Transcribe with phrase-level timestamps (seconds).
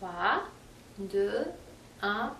[0.00, 0.42] 3,
[1.08, 1.46] 2,
[2.00, 2.30] 1.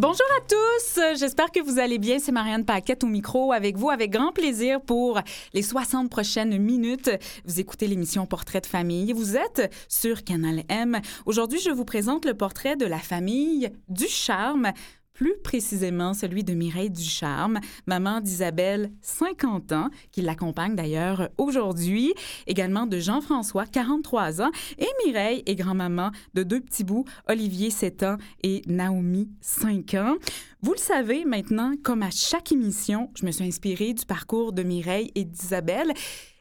[0.00, 2.20] Bonjour à tous, j'espère que vous allez bien.
[2.20, 5.20] C'est Marianne Paquette au micro avec vous, avec grand plaisir pour
[5.54, 7.10] les 60 prochaines minutes.
[7.44, 9.12] Vous écoutez l'émission Portrait de famille.
[9.12, 11.00] Vous êtes sur Canal M.
[11.26, 14.70] Aujourd'hui, je vous présente le portrait de la famille du charme
[15.18, 22.14] plus précisément celui de Mireille Ducharme, maman d'Isabelle, 50 ans, qui l'accompagne d'ailleurs aujourd'hui,
[22.46, 28.02] également de Jean-François, 43 ans, et Mireille est grand-maman de deux petits bouts, Olivier, 7
[28.04, 30.14] ans, et Naomi, 5 ans.
[30.62, 34.62] Vous le savez maintenant, comme à chaque émission, je me suis inspirée du parcours de
[34.62, 35.92] Mireille et d'Isabelle.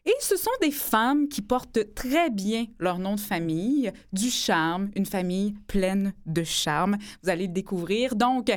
[0.07, 4.89] Et ce sont des femmes qui portent très bien leur nom de famille, du charme,
[4.95, 6.95] une famille pleine de charme.
[7.21, 8.15] Vous allez le découvrir.
[8.15, 8.49] Donc,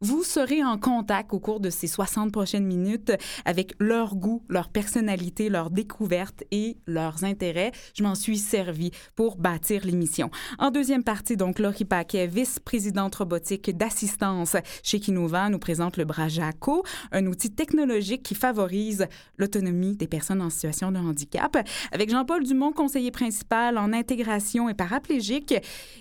[0.00, 3.12] vous serez en contact au cours de ces 60 prochaines minutes
[3.44, 7.72] avec leur goût, leur personnalité, leurs découvertes et leurs intérêts.
[7.94, 10.30] Je m'en suis servi pour bâtir l'émission.
[10.58, 16.28] En deuxième partie, donc, Laurie Paquet, vice-présidente robotique d'assistance chez Kinova, nous présente le bras
[16.28, 19.06] Jaco, un outil technologique qui favorise
[19.38, 21.56] l'autonomie des personnes en situation de handicap.
[21.92, 25.54] Avec Jean-Paul Dumont, conseiller principal en intégration et paraplégique,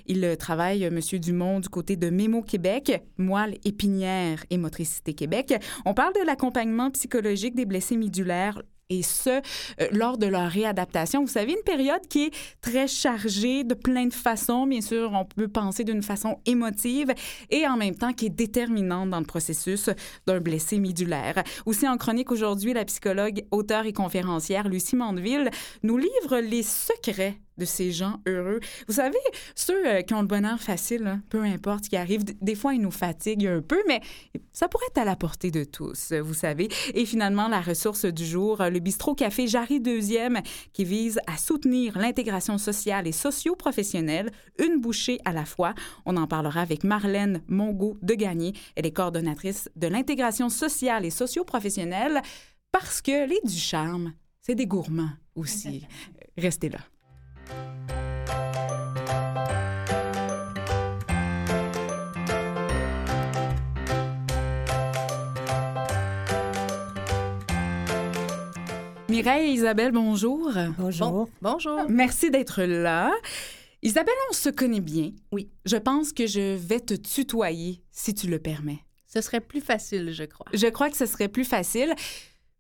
[0.06, 3.58] il travaille, Monsieur Dumont, du côté de Mémo Québec, moelle
[4.50, 5.54] et motricité Québec.
[5.86, 11.22] On parle de l'accompagnement psychologique des blessés médulaires et ce, euh, lors de leur réadaptation.
[11.22, 14.68] Vous savez, une période qui est très chargée de plein de façons.
[14.68, 17.12] Bien sûr, on peut penser d'une façon émotive
[17.50, 19.90] et en même temps qui est déterminante dans le processus
[20.28, 21.44] d'un blessé médulaire.
[21.66, 25.50] Aussi en chronique aujourd'hui, la psychologue, auteure et conférencière Lucie Mandeville
[25.82, 28.60] nous livre les secrets de ces gens heureux.
[28.88, 29.18] Vous savez,
[29.56, 32.74] ceux euh, qui ont le bonheur facile, hein, peu importe ce qui arrive, des fois,
[32.74, 34.02] ils nous fatiguent un peu, mais
[34.52, 36.70] ça pourrait être à la portée de tous, vous savez.
[36.94, 40.42] Et finalement, la ressource du jour, le bistrot café Jarry Deuxième,
[40.74, 45.74] qui vise à soutenir l'intégration sociale et socio-professionnelle, une bouchée à la fois.
[46.06, 48.54] On en parlera avec Marlène Mongo de Gagné.
[48.76, 52.22] Elle est coordonnatrice de l'intégration sociale et socio-professionnelle
[52.72, 55.86] parce que les du charme, c'est des gourmands aussi.
[56.38, 56.80] Restez là.
[69.16, 70.52] Mireille et Isabelle, bonjour.
[70.78, 71.30] Bonjour.
[71.42, 71.86] bonjour.
[71.88, 73.14] Merci d'être là.
[73.82, 75.12] Isabelle, on se connaît bien.
[75.32, 75.48] Oui.
[75.64, 78.80] Je pense que je vais te tutoyer, si tu le permets.
[79.06, 80.48] Ce serait plus facile, je crois.
[80.54, 81.94] Je crois que ce serait plus facile.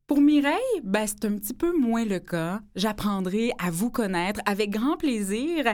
[0.07, 2.61] Pour Mireille, ben, c'est un petit peu moins le cas.
[2.75, 5.66] J'apprendrai à vous connaître avec grand plaisir.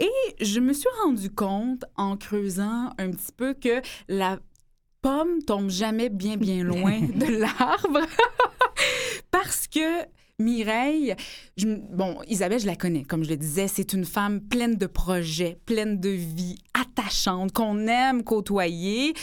[0.00, 4.40] Et je me suis rendu compte en creusant un petit peu que la
[5.00, 8.00] pomme tombe jamais bien, bien loin de l'arbre.
[9.30, 10.02] Parce que
[10.40, 11.14] Mireille,
[11.92, 15.60] bon, Isabelle, je la connais, comme je le disais, c'est une femme pleine de projets,
[15.66, 19.14] pleine de vie, attachante, qu'on aime côtoyer.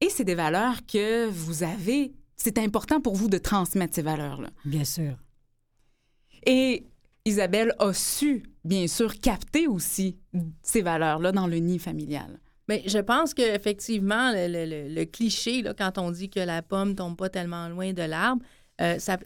[0.00, 4.48] Et c'est des valeurs que vous avez c'est important pour vous de transmettre ces valeurs-là.
[4.64, 5.16] Bien sûr.
[6.46, 6.86] Et
[7.24, 10.16] Isabelle a su, bien sûr, capter aussi
[10.62, 12.40] ces valeurs-là dans le nid familial.
[12.68, 17.16] Mais je pense qu'effectivement, le, le, cliché, là, quand on dit que la pomme tombe
[17.16, 18.42] pas tellement loin de l'arbre,
[18.80, 19.18] euh, ça,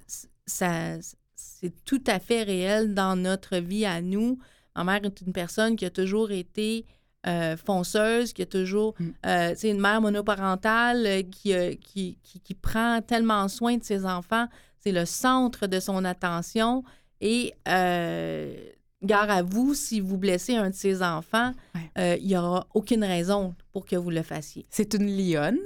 [0.47, 0.97] ça
[1.34, 4.39] c'est tout à fait réel dans notre vie à nous.
[4.75, 6.87] Ma mère est une personne qui a toujours été
[7.25, 9.09] euh, fonceuse, qui a toujours, mm.
[9.27, 14.47] euh, une mère monoparentale euh, qui, qui, qui, prend tellement soin de ses enfants.
[14.81, 16.82] C'est le centre de son attention.
[17.21, 21.53] Et gare à vous, si vous blessez un de ses enfants,
[21.97, 24.66] il n'y aura aucune raison pour que vous le fassiez.
[24.69, 25.61] C'est une lionne.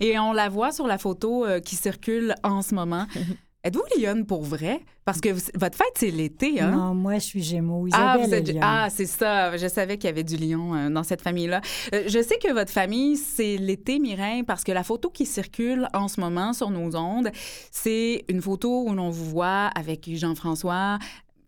[0.00, 3.06] Et on la voit sur la photo qui circule en ce moment.
[3.66, 4.80] Êtes-vous lionne pour vrai?
[5.04, 6.70] Parce que votre fête, c'est l'été, hein?
[6.70, 7.88] Non, moi, je suis Gémeaux.
[7.92, 8.16] ah,
[8.62, 9.56] ah c'est ça.
[9.56, 11.60] Je savais qu'il y avait du lion euh, dans cette famille-là.
[11.92, 15.88] Euh, je sais que votre famille, c'est l'été, Mireille, parce que la photo qui circule
[15.94, 17.32] en ce moment sur nos ondes,
[17.72, 21.00] c'est une photo où l'on vous voit avec Jean-François,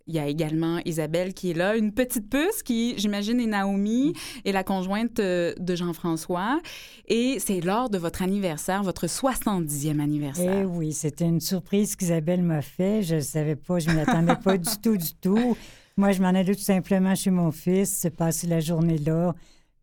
[0.08, 4.14] il y a également Isabelle qui est là, une petite puce qui, j'imagine, est Naomi
[4.46, 6.60] et la conjointe euh, de Jean-François.
[7.06, 10.60] Et c'est lors de votre anniversaire, votre 70e anniversaire.
[10.62, 13.02] Eh oui, c'était une surprise qu'Isabelle m'a fait.
[13.02, 15.56] Je ne savais pas, je ne m'attendais pas du tout, du tout.
[15.98, 19.34] Moi, je m'en allais tout simplement chez mon fils, passer la journée là,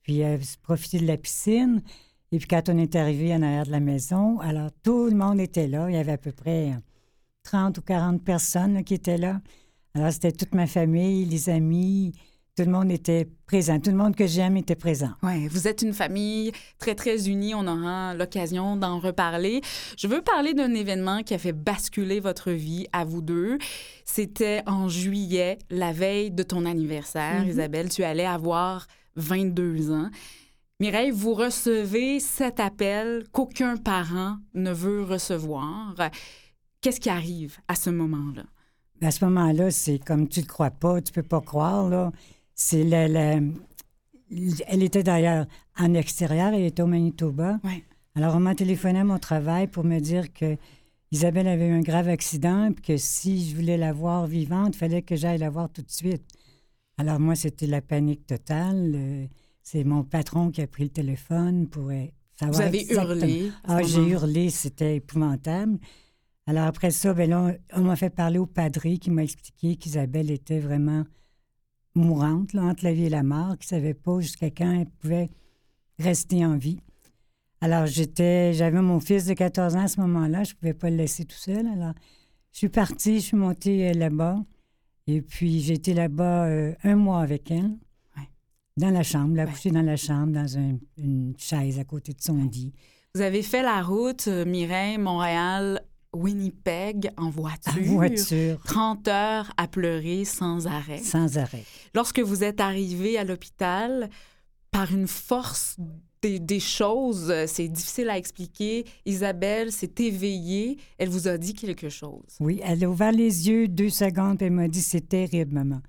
[0.01, 1.83] puis euh, profiter de la piscine.
[2.31, 5.39] Et puis quand on est arrivé en arrière de la maison, alors tout le monde
[5.39, 5.87] était là.
[5.89, 6.73] Il y avait à peu près
[7.43, 9.39] 30 ou 40 personnes qui étaient là.
[9.95, 12.11] Alors, c'était toute ma famille, les amis,
[12.57, 13.79] tout le monde était présent.
[13.79, 15.11] Tout le monde que j'aime était présent.
[15.23, 17.53] Oui, vous êtes une famille très, très unie.
[17.55, 19.61] On aura l'occasion d'en reparler.
[19.97, 23.57] Je veux parler d'un événement qui a fait basculer votre vie à vous deux.
[24.05, 27.49] C'était en juillet, la veille de ton anniversaire, Mhm.
[27.49, 27.89] Isabelle.
[27.89, 30.09] Tu allais avoir 22 ans.
[30.81, 35.95] Mireille, vous recevez cet appel qu'aucun parent ne veut recevoir.
[36.81, 38.43] Qu'est-ce qui arrive à ce moment-là?
[39.01, 42.11] À ce moment-là, c'est comme tu ne crois pas, tu peux pas croire, là.
[42.53, 43.39] C'est la, la-
[44.67, 45.45] Elle était d'ailleurs
[45.77, 47.59] en extérieur, elle était au Manitoba.
[47.63, 47.83] Ouais.
[48.15, 50.57] Alors, on m'a téléphoné à mon travail pour me dire que
[51.11, 54.77] Isabelle avait eu un grave accident, puis que si je voulais la voir vivante, il
[54.79, 56.23] fallait que j'aille la voir tout de suite.
[56.97, 58.93] Alors, moi, c'était la panique totale.
[58.95, 59.25] Euh,
[59.61, 62.05] C'est mon patron qui a pris le téléphone pour euh,
[62.39, 62.61] savoir.
[62.61, 63.51] Vous avez exactement- hurlé.
[63.65, 65.77] ah, j'ai hurlé, c'était épouvantable.
[66.47, 69.75] Alors après ça, ben là, on, on m'a fait parler au padré qui m'a expliqué
[69.77, 71.03] qu'Isabelle était vraiment
[71.95, 74.85] mourante, là, entre la vie et la mort, qu'il ne savait pas jusqu'à quand elle
[74.89, 75.29] pouvait
[75.97, 76.79] rester en vie.
[77.61, 80.89] Alors j'étais, j'avais mon fils de 14 ans à ce moment-là, je ne pouvais pas
[80.89, 81.65] le laisser tout seul.
[81.67, 81.93] Alors
[82.51, 84.37] je suis partie, je suis montée euh, là-bas,
[85.07, 87.71] et puis j'ai été là-bas euh, un mois avec elle.
[88.17, 88.29] Ouais.
[88.77, 89.51] Dans la chambre, la Ouais.
[89.51, 92.73] coucher dans la chambre, dans un- une chaise à côté de son lit.
[93.15, 95.81] Vous avez fait la route euh, Mireille, Montréal,
[96.15, 97.73] Winnipeg en voiture.
[97.77, 100.99] En voiture, 30 heures à pleurer sans arrêt.
[100.99, 101.63] sans arrêt.
[101.93, 104.09] Lorsque vous êtes arrivé à l'hôpital,
[104.71, 105.77] par une force
[106.21, 111.89] des, des choses, c'est difficile à expliquer, Isabelle s'est éveillée, elle vous a dit quelque
[111.89, 112.23] chose.
[112.39, 115.81] Oui, elle a ouvert les yeux deux secondes et elle m'a dit c'est terrible, maman.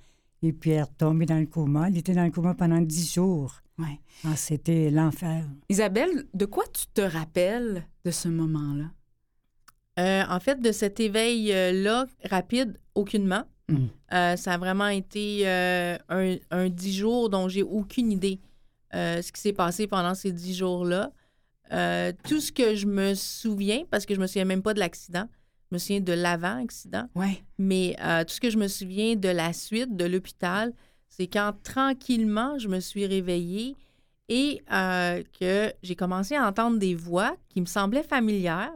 [0.43, 1.89] Et puis elle est retombée dans le coma.
[1.89, 3.55] Elle était dans le coma pendant dix jours.
[3.79, 3.99] Ouais.
[4.25, 5.45] Ah, c'était l'enfer.
[5.69, 8.91] Isabelle, de quoi tu te rappelles de ce moment-là?
[9.99, 13.45] Euh, en fait, de cet éveil-là, rapide, aucunement.
[13.69, 13.87] Mm.
[14.13, 15.97] Euh, ça a vraiment été euh,
[16.51, 18.41] un, dix jours dont j'ai aucune idée
[18.93, 21.13] ce qui s'est passé pendant ces dix jours-là.
[22.25, 25.29] Tout ce que je me souviens, parce que je me souviens même pas de l'accident,
[25.71, 27.43] je me souviens de l'avant-accident, Ouais.
[27.59, 27.95] mais
[28.27, 30.73] tout ce que je me souviens de la suite, de l'hôpital,
[31.09, 33.77] c'est quand tranquillement je me suis réveillée
[34.31, 38.73] et que j'ai commencé à entendre des voix qui me semblaient familières,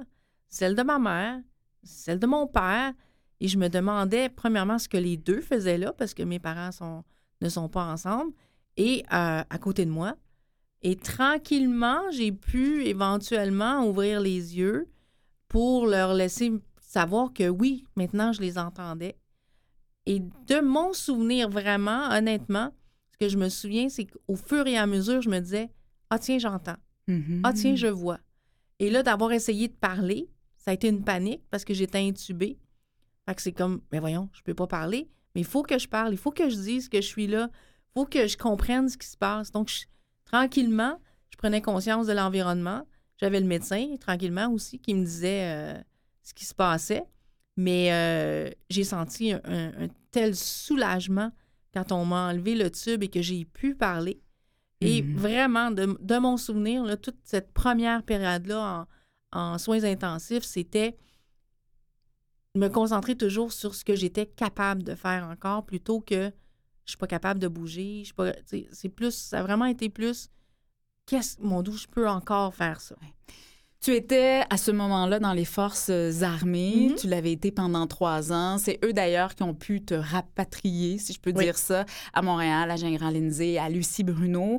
[0.51, 1.41] celle de ma mère,
[1.83, 2.93] celle de mon père,
[3.41, 6.73] et je me demandais premièrement ce que les deux faisaient là, parce que mes parents
[6.73, 7.05] sont,
[7.41, 8.33] ne sont pas ensemble,
[8.77, 10.17] et euh, à côté de moi.
[10.83, 14.89] Et tranquillement, j'ai pu éventuellement ouvrir les yeux
[15.49, 19.17] pour leur laisser savoir que oui, maintenant je les entendais.
[20.07, 22.73] Et de mon souvenir, vraiment, honnêtement,
[23.13, 25.71] ce que je me souviens, c'est qu'au fur et à mesure, je me disais
[26.09, 26.77] Ah, tiens, j'entends.
[27.07, 27.43] Mhm.
[27.45, 28.19] Ah, tiens, je vois.
[28.79, 30.29] Et là, d'avoir essayé de parler,
[30.61, 32.57] ça a été une panique parce que j'étais intubée.
[33.27, 35.89] Fait que c'est comme, mais voyons, je peux pas parler, mais il faut que je
[35.89, 38.89] parle, il faut que je dise que je suis là, il faut que je comprenne
[38.89, 39.51] ce qui se passe.
[39.51, 39.87] Donc, je-
[40.25, 42.87] tranquillement, je prenais conscience de l'environnement.
[43.19, 45.81] J'avais le médecin, tranquillement aussi, qui me disait euh,
[46.23, 47.05] ce qui se passait.
[47.57, 51.31] Mais euh, j'ai senti un, un- un tel soulagement
[51.75, 54.21] quand on m'a enlevé le tube et que j'ai pu parler.
[54.81, 55.17] Et Mhm.
[55.17, 58.87] vraiment, de, de mon souvenir, là, toute cette première période-là en,
[59.33, 60.97] en soins intensifs, c'était
[62.57, 66.33] me concentrer toujours sur ce que j'étais capable de faire encore plutôt que
[66.85, 68.01] je suis pas capable de bouger.
[68.01, 70.29] Je suis pas, tu sais, c'est plus, ça a vraiment été plus,
[71.07, 72.97] qu'est-ce, mon doux, je peux encore faire ça.
[73.81, 76.89] Tu étais à ce moment-là dans les forces euh, armées.
[76.91, 76.97] Mhm.
[76.97, 78.59] Tu l'avais été pendant trois ans.
[78.59, 81.45] C'est eux d'ailleurs qui ont pu te rapatrier, si je peux Oui.
[81.45, 84.59] dire ça, à Montréal, à Jean-Grand-Lindsay, à Lucie Bruno.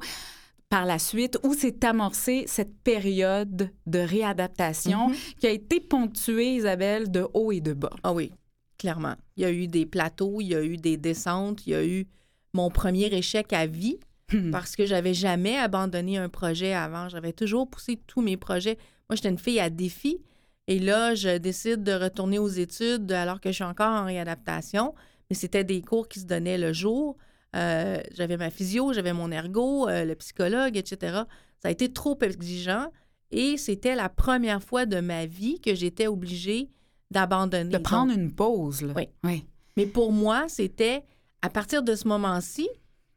[0.72, 5.16] Par la suite, où s'est amorcée cette période de réadaptation Mhm.
[5.40, 7.90] qui a été ponctuée, Isabelle, de haut et de bas?
[8.04, 8.32] Ah oui,
[8.80, 9.16] clairement.
[9.36, 11.86] Il y a eu des plateaux, il y a eu des descentes, il y a
[11.86, 12.08] eu
[12.54, 14.00] mon premier échec à vie
[14.34, 14.50] Hmm.
[14.50, 17.10] parce que j'avais jamais abandonné un projet avant.
[17.10, 18.78] J'avais toujours poussé tous mes projets.
[19.10, 20.22] Moi, j'étais une fille à défi.
[20.70, 24.96] Et là, je décide de retourner aux études alors que je suis encore en réadaptation.
[25.30, 27.18] Mais c'était des cours qui se donnaient le jour.
[27.56, 31.24] Euh, j'avais ma physio, j'avais mon ergo, euh, le psychologue, etc.
[31.60, 32.88] Ça a été trop exigeant.
[33.32, 36.70] Et c'était la première fois de ma vie que j'étais obligée
[37.12, 37.70] d'abandonner.
[37.72, 38.82] De prendre Donc, une pause.
[38.82, 38.94] Là.
[38.96, 39.08] Oui.
[39.24, 39.46] oui.
[39.78, 41.04] mais pour moi, c'était
[41.42, 42.70] à partir de ce moment-ci,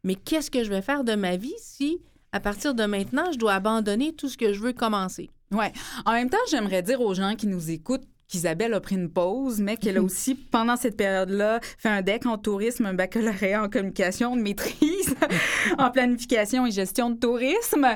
[0.02, 2.00] mais qu'est-ce que je vais faire de ma vie si,
[2.32, 5.30] à partir de maintenant, je dois abandonner tout ce que je veux commencer?
[5.50, 5.72] Ouais.
[6.04, 9.60] En même temps, j'aimerais dire aux gens qui nous écoutent qu'Isabelle a pris une pause,
[9.60, 13.68] mais qu'elle a aussi, pendant cette période-là, fait un DEC en tourisme, un baccalauréat en
[13.68, 15.14] communication, une maîtrise
[15.78, 17.86] en planification et gestion de tourisme.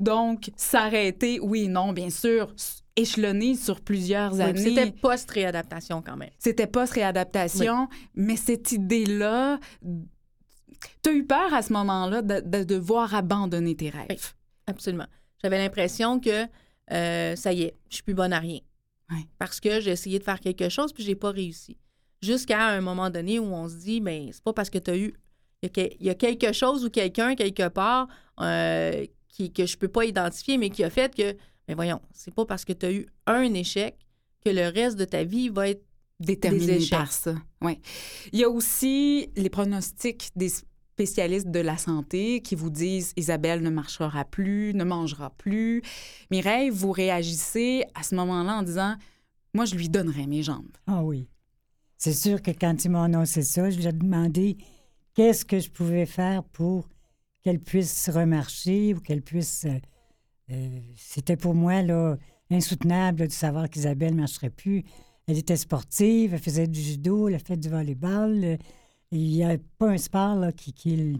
[0.00, 2.54] Donc, s'arrêter, oui non, bien sûr,
[2.96, 4.60] échelonné sur plusieurs Oui, années.
[4.60, 6.30] C'était post-réadaptation quand même.
[6.38, 9.58] C'était post-réadaptation, mais cette idée-là,
[11.02, 14.34] tu as eu peur à ce moment-là de, de devoir abandonner tes rêves?
[14.66, 15.06] Absolument.
[15.42, 16.46] J'avais l'impression que
[16.92, 18.60] euh, ça y est, je suis plus bonne à rien.
[19.10, 19.26] Ouais.
[19.38, 21.76] Parce que j'ai essayé de faire quelque chose puis j'ai pas réussi.
[22.22, 24.96] Jusqu'à un moment donné où on se dit, mais c'est pas parce que tu as
[24.96, 25.14] eu.
[25.62, 28.08] Il y a quelque chose ou quelqu'un quelque part
[28.40, 31.36] euh, qui, que je peux pas identifier, mais qui a fait que,
[31.66, 33.96] mais voyons, c'est pas parce que tu as eu un échec
[34.44, 35.82] que le reste de ta vie va être.
[36.20, 37.34] déterminé par ça.
[37.60, 37.80] Ouais.
[38.32, 40.50] Il y a aussi les pronostics des
[41.02, 45.80] spécialistes de la santé qui vous disent Isabelle ne marchera plus, ne mangera plus.
[46.32, 48.96] Mireille, vous réagissez à ce moment-là en disant
[49.54, 50.76] Moi, je lui donnerai mes jambes.
[50.88, 51.28] Ah oui.
[51.98, 54.56] C'est sûr que quand ils m'ont annoncé ça, je lui ai demandé
[55.14, 56.88] qu'est-ce que je pouvais faire pour
[57.44, 59.66] qu'elle puisse remarcher ou qu'elle puisse.
[59.66, 59.78] euh,
[60.50, 62.16] euh, C'était pour moi là,
[62.50, 64.82] insoutenable de savoir qu'Isabelle ne marcherait plus.
[65.28, 68.58] Elle était sportive, elle faisait du judo, elle a fait du volleyball.
[69.10, 71.18] Il n'y a pas un sport là, qui, qui,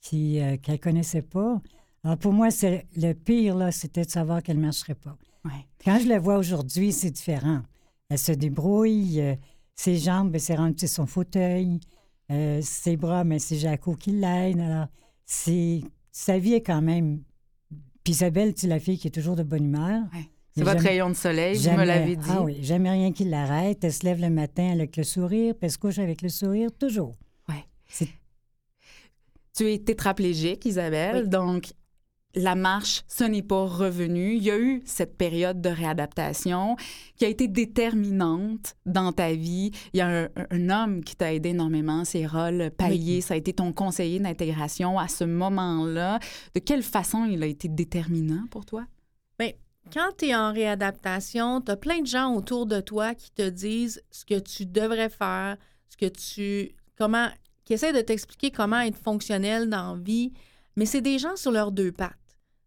[0.00, 1.60] qui, euh, qu'elle ne connaissait pas.
[2.04, 5.16] Alors pour moi, c'est le pire, là, c'était de savoir qu'elle ne marcherait pas.
[5.44, 5.66] Ouais.
[5.84, 7.62] Quand je la vois aujourd'hui, c'est différent.
[8.08, 9.34] Elle se débrouille, euh,
[9.74, 11.80] ses jambes, ben, c'est rendu son fauteuil,
[12.30, 14.60] euh, ses bras, mais c'est Jaco qui l'aide.
[14.60, 14.86] Alors,
[15.24, 15.80] c'est,
[16.10, 17.22] sa vie est quand même.
[18.04, 20.02] Puis Isabelle, c'est la fille qui est toujours de bonne humeur.
[20.12, 20.28] Ouais.
[20.54, 22.28] C'est votre jamais- rayon de soleil, vous me Jamais- l'avez dit.
[22.30, 23.82] Ah oui, jamais rien qui l'arrête.
[23.84, 26.70] Elle se lève le matin avec le sourire, puis elle se couche avec le sourire,
[26.78, 27.16] toujours.
[27.88, 28.08] C'est-
[29.54, 31.28] Tu es tétraplégique, Isabelle, Oui.
[31.28, 31.72] donc
[32.34, 34.34] la marche, ce n'est pas revenu.
[34.36, 36.76] Il y a eu cette période de réadaptation
[37.16, 39.70] qui a été déterminante dans ta vie.
[39.92, 43.20] Il y a un, un homme qui t'a aidé énormément, c'est Rol Paillé.
[43.20, 46.18] Ça a été ton conseiller d'intégration à ce moment-là.
[46.54, 48.86] De quelle façon il a été déterminant pour toi?
[49.92, 53.48] Quand tu es en réadaptation, tu as plein de gens autour de toi qui te
[53.48, 55.56] disent ce que tu devrais faire,
[55.88, 56.74] ce que tu.
[56.96, 57.28] comment.
[57.64, 60.32] qui essaient de t'expliquer comment être fonctionnel dans la vie,
[60.76, 62.16] mais c'est des gens sur leurs deux pattes.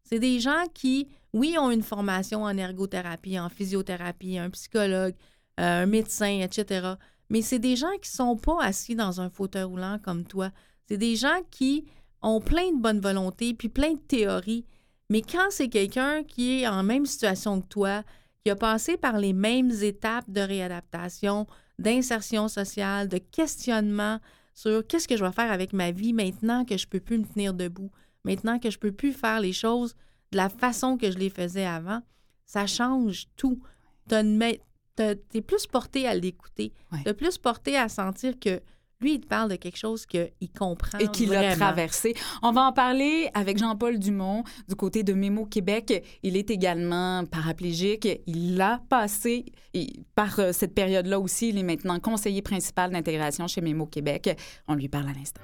[0.03, 5.15] C'est des gens qui, oui, ont une formation en ergothérapie, en physiothérapie, un psychologue,
[5.59, 6.93] euh, un médecin, etc.
[7.29, 10.51] Mais c'est des gens qui sont pas assis dans un fauteuil roulant comme toi.
[10.87, 11.85] C'est des gens qui
[12.21, 14.65] ont plein de bonne volonté puis plein de théories.
[15.09, 18.03] Mais quand c'est quelqu'un qui est en même situation que toi,
[18.43, 21.47] qui a passé par les mêmes étapes de réadaptation,
[21.79, 24.19] d'insertion sociale, de questionnement
[24.53, 27.25] sur qu'est-ce que je vais faire avec ma vie maintenant que je peux plus me
[27.25, 27.91] tenir debout,
[28.23, 29.95] maintenant que je peux plus faire les choses
[30.31, 32.01] de la façon que je les faisais avant,
[32.45, 33.59] ça change tout.
[34.07, 36.99] Tu es plus porté à l'écouter, Ouais.
[37.05, 38.61] tu plus porté à sentir que
[39.05, 40.97] lui, il te parle de quelque chose qu'il comprend.
[40.97, 42.15] et qu'il a traversé.
[42.41, 46.03] On va en parler avec Jean-Paul Dumont du côté de Mémo Québec.
[46.23, 48.07] Il est également paraplégique.
[48.25, 49.45] Il a passé
[49.75, 51.49] et par euh, cette période-là aussi.
[51.49, 54.35] Il est maintenant conseiller principal d'intégration chez Mémo Québec.
[54.67, 55.41] On lui parle à l'instant.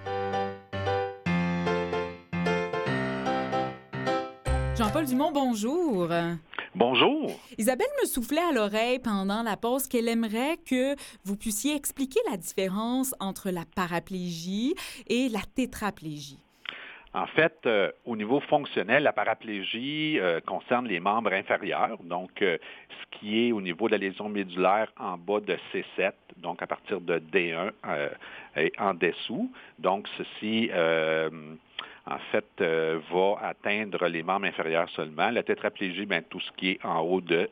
[4.75, 6.08] Jean-Paul Dumont, bonjour.
[6.73, 7.29] Bonjour.
[7.57, 12.37] Isabelle me soufflait à l'oreille pendant la pause qu'elle aimerait que vous puissiez expliquer la
[12.37, 14.73] différence entre la paraplégie
[15.07, 16.39] et la tétraplégie.
[17.13, 22.57] En fait, euh, au niveau fonctionnel, la paraplégie euh, concerne les membres inférieurs, donc euh,
[22.89, 26.67] ce qui est au niveau de la lésion médulaire en bas de C7, donc à
[26.67, 28.09] partir de D1 euh,
[28.55, 29.51] et en dessous.
[29.77, 30.69] Donc, ceci,
[32.05, 35.29] en fait, euh, va atteindre les membres inférieurs seulement.
[35.29, 37.50] La tétraplégie, bien, tout ce qui est en haut de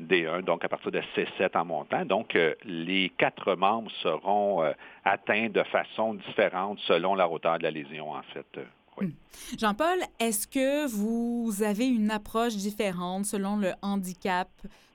[0.00, 2.04] D1, donc à partir de C7 en montant.
[2.04, 4.72] Donc, euh, les quatre membres seront euh,
[5.04, 8.60] atteints de façon différente selon la hauteur de la lésion, en fait.
[8.98, 9.14] Oui.
[9.58, 14.48] Jean-Paul, est-ce que vous avez une approche différente selon le handicap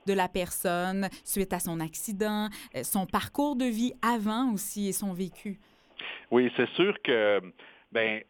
[0.06, 2.48] de la personne suite à son accident,
[2.82, 5.58] son parcours de vie avant aussi et son vécu?
[6.30, 7.40] Oui, c'est sûr que
[7.90, 8.22] ben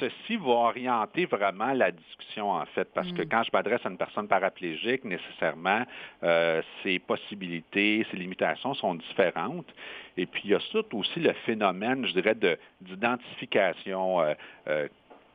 [0.00, 3.28] ceci va orienter vraiment la discussion, en fait, parce que Mm.
[3.30, 5.82] quand je m'adresse à une personne paraplégique, nécessairement,
[6.22, 9.72] euh, ses possibilités, ses limitations sont différentes.
[10.16, 14.34] Et puis, il y a surtout aussi le phénomène, je dirais, de- d'identification euh,
[14.68, 14.88] euh,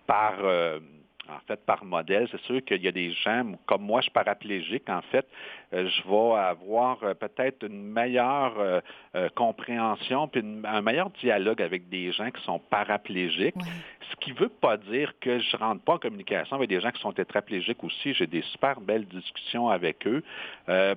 [0.07, 0.33] par...
[1.29, 4.11] en fait, par modèle, c'est sûr qu'il y a des gens, comme moi, je suis
[4.11, 5.27] paraplégique, en fait,
[5.73, 11.61] euh, je vais avoir euh, peut-être une meilleure euh, compréhension puis une- un meilleur dialogue
[11.61, 13.55] avec des gens qui sont paraplégiques.
[14.11, 16.79] Ce qui ne veut pas dire que je ne rentre pas en communication avec des
[16.81, 18.13] gens qui sont tétraplégiques aussi.
[18.13, 20.23] J'ai des super belles discussions avec eux.
[20.67, 20.95] Euh,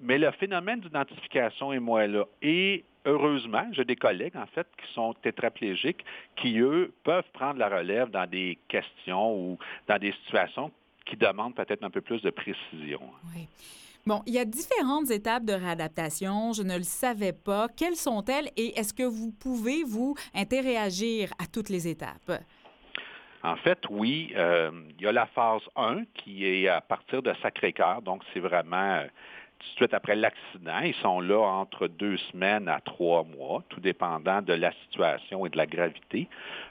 [0.00, 2.24] mais le phénomène d'identification est moins là.
[2.42, 6.04] Et heureusement, j'ai des collègues, en fait, qui sont tétraplégiques,
[6.36, 9.58] qui, eux, peuvent prendre la relève dans des questions ou
[9.88, 10.70] dans des situations
[11.06, 13.00] qui demandent peut-être un peu plus de précision.
[13.34, 13.46] Oui.
[14.06, 16.52] Bon, il y a différentes étapes de réadaptation.
[16.52, 17.68] Je ne le savais pas.
[17.74, 22.42] Quelles sont-elles et est-ce que vous pouvez, vous, interréagir à toutes les étapes?
[23.42, 24.32] En fait, oui.
[24.36, 28.02] Euh, il y a la phase 1 qui est à partir de Sacré-Cœur.
[28.02, 29.06] Donc, c'est vraiment euh,
[29.76, 30.80] suite après l'accident.
[30.80, 35.50] Ils sont là entre deux semaines à trois mois, tout dépendant de la situation et
[35.50, 36.28] de la gravité.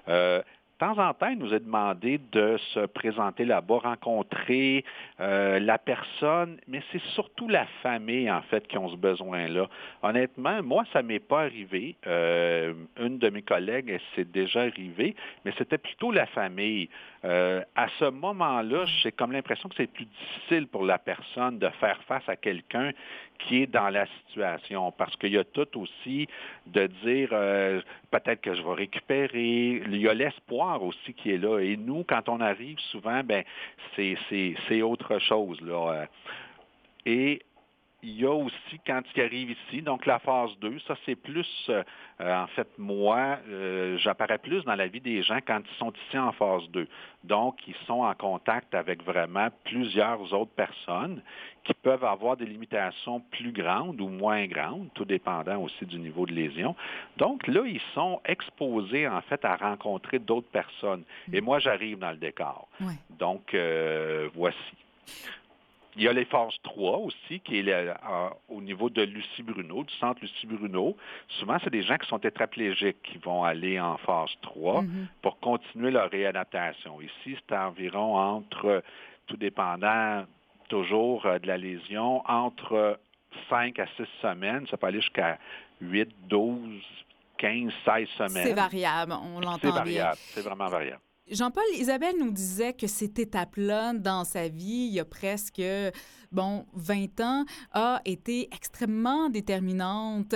[0.07, 0.41] Euh,
[0.83, 4.83] temps en temps, il nous est demandé de se présenter là-bas, rencontrer
[5.21, 9.69] euh, la personne, mais c'est surtout la famille, en fait, qui ont ce besoin-là.
[10.01, 11.95] Honnêtement, moi, ça ne m'est pas arrivé.
[12.05, 16.89] Euh, une de mes collègues, c'est déjà arrivé, mais c'était plutôt la famille.
[17.23, 21.69] Euh, à ce moment-là, j'ai comme l'impression que c'est plus difficile pour la personne de
[21.79, 22.91] faire face à quelqu'un
[23.47, 26.27] qui est dans la situation, parce qu'il y a tout aussi
[26.67, 27.81] de dire euh,
[28.11, 29.81] peut-être que je vais récupérer.
[29.85, 31.59] Il y a l'espoir aussi qui est là.
[31.59, 33.43] Et nous, quand on arrive, souvent, ben
[33.95, 36.07] c'est autre chose là.
[37.05, 37.41] Et
[38.03, 41.47] il y a aussi quand il arrive ici, donc la phase 2, ça c'est plus,
[41.69, 41.83] euh,
[42.19, 46.17] en fait, moi, euh, j'apparais plus dans la vie des gens quand ils sont ici
[46.17, 46.85] en phase 2.
[47.23, 51.21] Donc, ils sont en contact avec vraiment plusieurs autres personnes
[51.63, 56.25] qui peuvent avoir des limitations plus grandes ou moins grandes, tout dépendant aussi du niveau
[56.25, 56.75] de lésion.
[57.15, 61.03] Donc, là, ils sont exposés, en fait, à rencontrer d'autres personnes.
[61.31, 62.67] Et moi, j'arrive dans le décor.
[63.17, 64.57] Donc, euh, voici.
[65.95, 67.93] Il y a les phases 3 aussi, qui est
[68.49, 70.95] au niveau de Lucie Bruno, du centre Lucie Bruno.
[71.39, 75.05] Souvent, c'est des gens qui sont tétraplégiques qui vont aller en phase 3 mm-hmm.
[75.21, 76.99] pour continuer leur réadaptation.
[77.01, 78.83] Ici, c'est environ entre,
[79.27, 80.25] tout dépendant
[80.69, 82.99] toujours euh, de la lésion, entre
[83.49, 84.65] 5 à 6 semaines.
[84.69, 85.37] Ça peut aller jusqu'à
[85.81, 86.81] 8, 12,
[87.37, 88.47] 15, 16 semaines.
[88.47, 89.71] C'est variable, on l'entend bien.
[89.71, 91.01] C'est variable, c'est vraiment variable.
[91.31, 95.61] Jean-Paul, Isabelle nous disait que cette étape-là dans sa vie, il y a presque,
[96.31, 100.35] bon, 20 ans, a été extrêmement déterminante.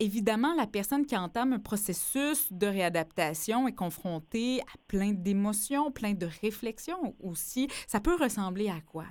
[0.00, 6.14] Évidemment, la personne qui entame un processus de réadaptation est confrontée à plein d'émotions, plein
[6.14, 7.68] de réflexions aussi.
[7.86, 9.04] Ça peut ressembler à quoi?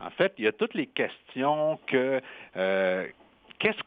[0.00, 2.20] En fait, il y a toutes les questions que,
[2.56, 3.06] euh,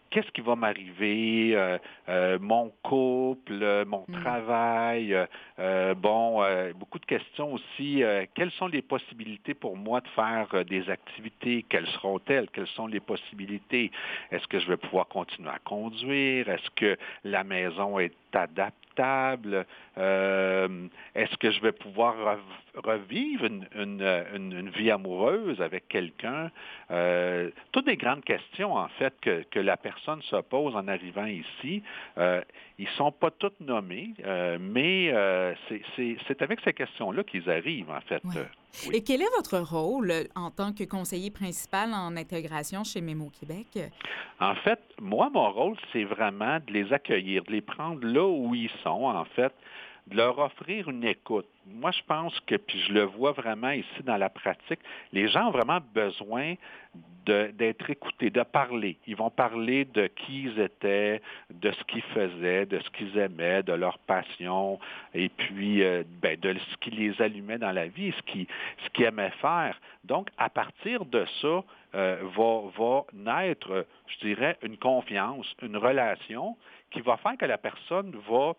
[0.09, 1.77] qu'est-ce qui va m'arriver, euh,
[2.09, 4.21] euh, mon couple, mon mm.
[4.21, 5.27] travail,
[5.59, 6.43] euh, bon,
[6.75, 8.03] beaucoup de questions aussi.
[8.35, 11.65] quelles sont les possibilités pour moi de faire des activités?
[11.69, 12.47] Quelles seront-elles?
[12.51, 13.91] Quelles sont les possibilités?
[14.31, 16.49] Est-ce que je vais pouvoir continuer à conduire?
[16.49, 19.65] Est-ce que la maison est adaptable?
[19.95, 22.39] Est-ce que je vais pouvoir
[22.75, 26.51] revivre une, vie amoureuse avec quelqu'un?
[27.71, 31.83] toutes des grandes questions, en fait, que, que la personne se pose en arrivant ici.
[32.17, 32.41] Euh,
[32.79, 35.09] ils ne sont pas tous nommés, euh, mais
[35.53, 38.21] euh, c'est avec ces questions-là qu'ils arrivent, en fait.
[38.93, 43.67] Et quel est votre rôle en tant que conseiller principal en intégration chez Mémo Québec?
[44.39, 48.53] En fait, moi, mon rôle, c'est vraiment de les accueillir, de les prendre là où
[48.53, 49.53] ils sont, en fait,
[50.07, 51.47] de leur offrir une écoute.
[51.73, 54.79] Moi, je pense que, puis je le vois vraiment ici dans la pratique,
[55.11, 56.55] les gens ont vraiment besoin
[57.25, 58.97] d'être écoutés, de parler.
[59.05, 61.21] Ils vont parler de qui ils étaient,
[61.53, 64.79] de ce qu'ils faisaient, de ce qu'ils aimaient, de leur passion,
[65.13, 69.33] et puis euh, ben, de ce qui les allumait dans la vie, ce qu'ils aimaient
[69.41, 69.77] faire.
[70.05, 71.63] Donc, à partir de ça,
[71.95, 72.17] euh,
[72.77, 76.55] va naître, je dirais, une confiance, une relation
[76.91, 78.53] qui va faire que la personne va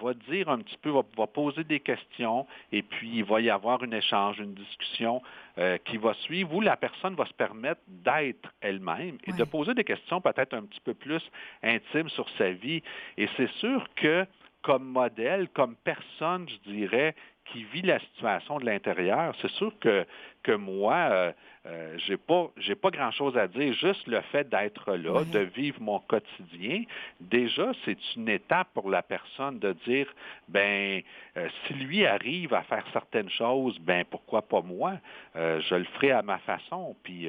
[0.00, 3.82] va dire un petit peu, va, poser des questions, et puis il va y avoir
[3.82, 5.22] un échange, une discussion
[5.58, 9.74] euh, qui va suivre, où la personne va se permettre d'être elle-même et de poser
[9.74, 11.22] des questions peut-être un petit peu plus
[11.62, 12.82] intimes sur sa vie.
[13.16, 14.26] Et c'est sûr que
[14.62, 17.14] comme modèle, comme personne, je dirais,
[17.52, 20.06] qui vit la situation de l'intérieur, c'est sûr que,
[20.42, 21.32] que moi, euh,
[21.66, 23.72] euh, j'ai pas j'ai pas grand chose à dire.
[23.74, 26.84] Juste le fait d'être là, de vivre mon quotidien,
[27.20, 30.06] déjà c'est une étape pour la personne de dire
[30.48, 31.02] ben
[31.36, 34.94] euh, si lui arrive à faire certaines choses, ben pourquoi pas moi?
[35.34, 36.96] Je le ferai à ma façon.
[37.02, 37.28] Puis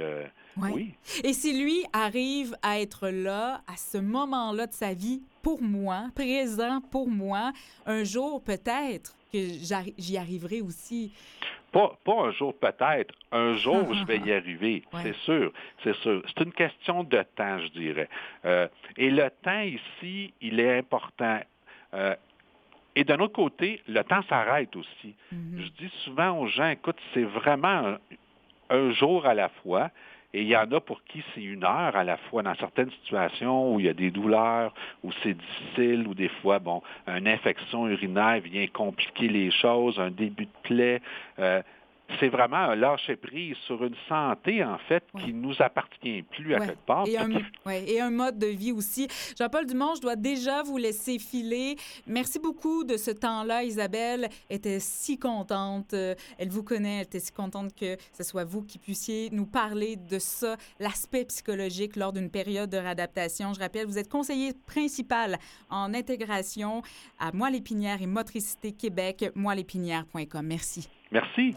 [0.74, 0.94] oui.
[1.24, 6.08] Et si lui arrive à être là à ce moment-là de sa vie pour moi,
[6.16, 7.52] présent pour moi,
[7.86, 9.40] un jour peut-être que
[9.98, 11.12] j'y arriverai aussi.
[11.72, 16.24] Pas, pas un jour peut-être, un jour je vais y arriver, c'est sûr, c'est sûr.
[16.28, 18.10] C'est une question de temps, je dirais.
[18.46, 18.68] Euh,
[18.98, 21.40] et le temps ici, il est important.
[21.94, 22.16] Euh,
[22.96, 25.16] et d'un autre côté, le temps s'arrête aussi.
[25.34, 25.58] Mm-hmm.
[25.58, 27.98] Je dis souvent aux gens, écoute, c'est vraiment
[28.70, 29.90] un, jour à la fois.
[30.34, 32.92] Et il y en a pour qui c'est une heure à la fois dans certaines
[32.92, 37.28] situations où il y a des douleurs, où c'est difficile, où des fois, bon, une
[37.28, 41.02] infection urinaire vient compliquer les choses, un début de plaie.
[41.40, 41.64] Euh,
[42.20, 45.24] c'est vraiment un lâcher prise sur une santé, en fait, Ouais.
[45.24, 46.68] qui nous appartient plus à Ouais.
[46.68, 47.08] quelque part.
[47.08, 49.08] Et un, Peut-être- ouais, et un mode de vie aussi.
[49.38, 51.76] Jean-Paul Dumont, je dois déjà vous laisser filer.
[52.08, 53.64] Merci beaucoup de ce temps-là.
[53.64, 55.94] Isabelle était si contente.
[55.94, 56.98] Euh, Elle vous connaît.
[56.98, 61.26] Elle était si contente que ce soit vous qui puissiez nous parler de ça, l'aspect
[61.26, 63.54] psychologique lors d'une période de réadaptation.
[63.54, 65.38] Je rappelle, vous êtes conseiller principal
[65.70, 66.82] en intégration
[67.20, 70.46] à Moelle-Épinière et Motricité Québec, moellépinière.com.
[70.46, 70.90] Merci.
[71.12, 71.56] Merci.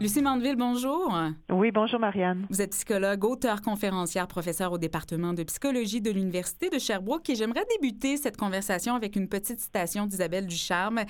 [0.00, 1.14] Lucie Mandeville, bonjour.
[1.50, 2.46] Oui, bonjour Marianne.
[2.48, 7.34] Vous êtes psychologue, auteur, conférencière, professeur au département de psychologie de l'Université de Sherbrooke et
[7.34, 11.00] j'aimerais débuter cette conversation avec une petite citation d'Isabelle Ducharme.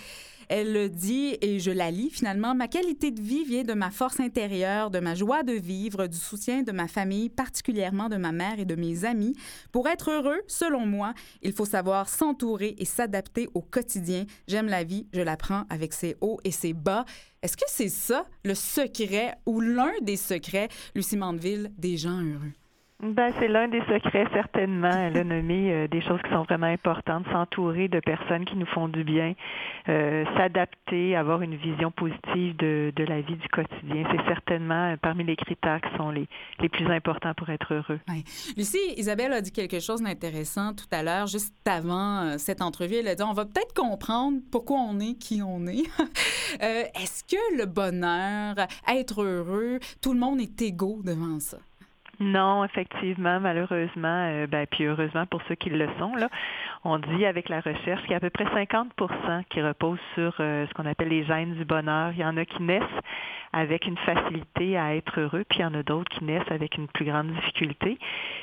[0.48, 4.18] Elle dit, et je la lis finalement, Ma qualité de vie vient de ma force
[4.18, 8.59] intérieure, de ma joie de vivre, du soutien de ma famille, particulièrement de ma mère
[8.59, 9.37] et de mes amis.
[9.70, 14.24] Pour être heureux, selon moi, il faut savoir s'entourer et s'adapter au quotidien.
[14.48, 17.05] J'aime la vie, je la prends avec ses hauts et ses bas.
[17.42, 22.53] Est-ce que c'est ça le secret ou l'un des secrets, Lucie Mandeville, des gens heureux?
[23.03, 24.91] Ben, c'est l'un des secrets, certainement.
[24.91, 28.67] Elle a nommé euh, des choses qui sont vraiment importantes, s'entourer de personnes qui nous
[28.67, 29.33] font du bien,
[29.89, 34.05] euh, s'adapter, avoir une vision positive de, la vie du quotidien.
[34.11, 36.29] C'est certainement euh, parmi les critères qui sont les,
[36.69, 38.01] plus importants pour être heureux.
[38.57, 42.97] Lucie, Isabelle a dit quelque chose d'intéressant tout à l'heure, juste avant cette entrevue.
[42.97, 45.83] Elle a dit on va peut-être comprendre pourquoi on est qui on est.
[46.61, 48.55] Est-ce que le bonheur,
[48.87, 51.59] être heureux, tout le monde est égaux devant ça?
[52.20, 56.28] Non, effectivement, malheureusement, euh, ben, puis heureusement pour ceux qui le sont, là,
[56.85, 60.35] on dit avec la recherche qu'il y a à peu près 50% qui reposent sur
[60.40, 62.12] euh, ce qu'on appelle les gènes du bonheur.
[62.14, 62.83] Il y en a qui naissent
[63.53, 66.79] avec une facilité à être heureux, puis il y en a d'autres qui naissent avec
[66.79, 67.99] une plus grande difficulté.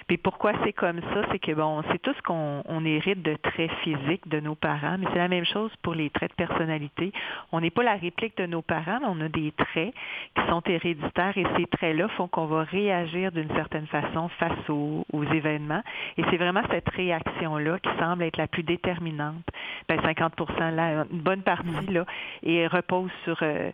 [0.07, 3.35] Puis pourquoi c'est comme ça, c'est que bon, c'est tout ce qu'on on hérite de
[3.35, 7.13] traits physiques de nos parents, mais c'est la même chose pour les traits de personnalité.
[7.51, 9.93] On n'est pas la réplique de nos parents, mais on a des traits
[10.35, 15.05] qui sont héréditaires et ces traits-là font qu'on va réagir d'une certaine façon face aux,
[15.13, 15.83] aux événements.
[16.17, 19.43] Et c'est vraiment cette réaction-là qui semble être la plus déterminante.
[19.89, 22.05] Ben 50 là, une bonne partie là,
[22.43, 23.71] et repose sur euh,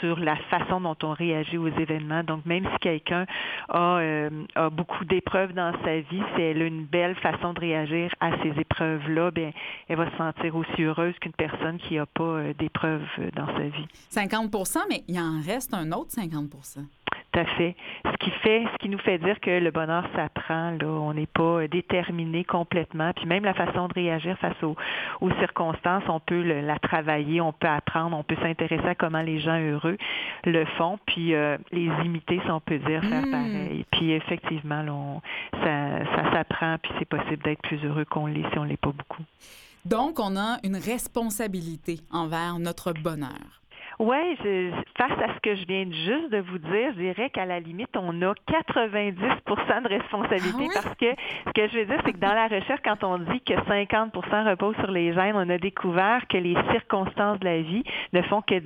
[0.00, 2.22] sur la façon dont on réagit aux événements.
[2.22, 3.26] Donc même si quelqu'un
[3.68, 7.60] a, euh, a beaucoup d'épreuves dans sa vie, si elle a une belle façon de
[7.60, 9.52] réagir à ces épreuves-là, bien,
[9.88, 13.62] elle va se sentir aussi heureuse qu'une personne qui n'a pas euh, d'épreuves dans sa
[13.62, 13.86] vie.
[14.10, 14.50] 50
[14.88, 17.76] mais il en reste un autre 50 Tout à fait.
[18.04, 21.26] Ce qui fait, ce qui nous fait dire que le bonheur s'apprend, là, on n'est
[21.26, 23.12] pas déterminé complètement.
[23.14, 24.76] Puis même la façon de réagir face aux,
[25.20, 29.22] aux circonstances, on peut le- la travailler, on peut apprendre, on peut s'intéresser à comment
[29.22, 29.96] les gens heureux
[30.44, 33.30] le font, puis euh, les imiter, si on peut dire, faire Mm.
[33.30, 33.84] pareil.
[33.92, 35.20] Puis effectivement, là, on-
[35.52, 38.92] ça, ça s'apprend, puis c'est possible d'être plus heureux qu'on l'est si on l'est pas
[38.92, 39.22] beaucoup.
[39.84, 43.62] Donc, on a une responsabilité envers notre bonheur.
[43.98, 44.36] Oui,
[44.98, 47.60] face à ce que je viens de juste de vous dire, je dirais qu'à la
[47.60, 50.68] limite, on a 90% de responsabilité Ah oui?
[50.74, 51.06] parce que
[51.46, 54.50] ce que je veux dire, c'est que dans la recherche, quand on dit que 50%
[54.50, 58.42] repose sur les gènes, on a découvert que les circonstances de la vie ne font
[58.42, 58.60] que 10%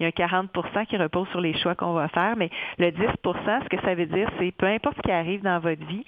[0.00, 2.90] Il y a un 40% qui repose sur les choix qu'on va faire, mais le
[2.90, 6.04] 10% ce que ça veut dire, c'est peu importe ce qui arrive dans votre vie,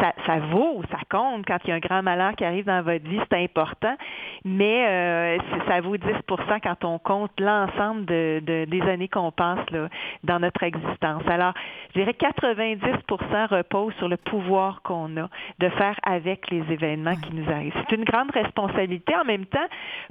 [0.00, 2.82] ça, ça vaut, ça compte quand il y a un grand malheur qui arrive dans
[2.82, 3.96] votre vie, c'est important,
[4.44, 9.68] mais euh, ça vaut 10% quand on compte l'ensemble de, de- des années qu'on passe
[9.70, 9.88] là,
[10.24, 11.22] dans notre existence.
[11.26, 11.54] Alors,
[11.94, 17.34] je dirais 90% repose sur le pouvoir qu'on a de faire avec les événements qui
[17.34, 17.74] nous arrivent.
[17.88, 19.14] C'est une grande responsabilité.
[19.16, 19.66] En même temps,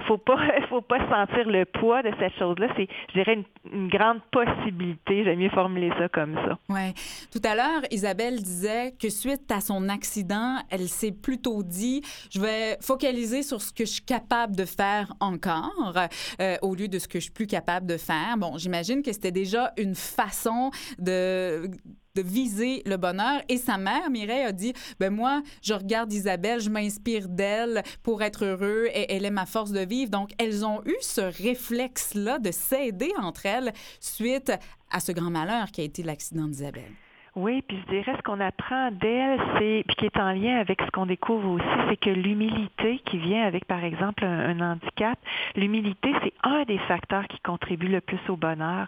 [0.06, 0.36] faut pas,
[0.68, 2.68] faut pas sentir le poids de cette chose-là.
[2.76, 3.38] C'est, je dirais,
[3.72, 5.24] une, grande possibilité.
[5.24, 6.58] J'aime mieux formuler ça comme ça.
[6.68, 6.94] Ouais.
[7.32, 12.40] Tout à l'heure, Isabelle disait que suite à son accident, elle s'est plutôt dit je
[12.40, 15.94] vais focaliser sur ce que je suis capable de faire encore
[16.40, 18.36] euh, au lieu de ce que je plus capable de faire.
[18.36, 21.70] Bon, j'imagine que c'était déjà une façon de
[22.14, 23.40] de viser le bonheur.
[23.48, 28.22] Et sa mère, Mireille, a dit, ben moi, je regarde Isabelle, je m'inspire d'elle pour
[28.22, 30.10] être heureux et elle est ma force de vivre.
[30.10, 34.52] Donc, elles ont eu ce réflexe-là de s'aider entre elles suite
[34.90, 36.92] à ce grand malheur qui a été l'accident d'Isabelle.
[37.34, 40.82] Oui, puis je dirais ce qu'on apprend d'elle, c'est puis qui est en lien avec
[40.82, 45.18] ce qu'on découvre aussi, c'est que l'humilité qui vient avec, par exemple, un, handicap,
[45.56, 48.86] l'humilité, c'est un des facteurs qui contribue le plus au bonheur.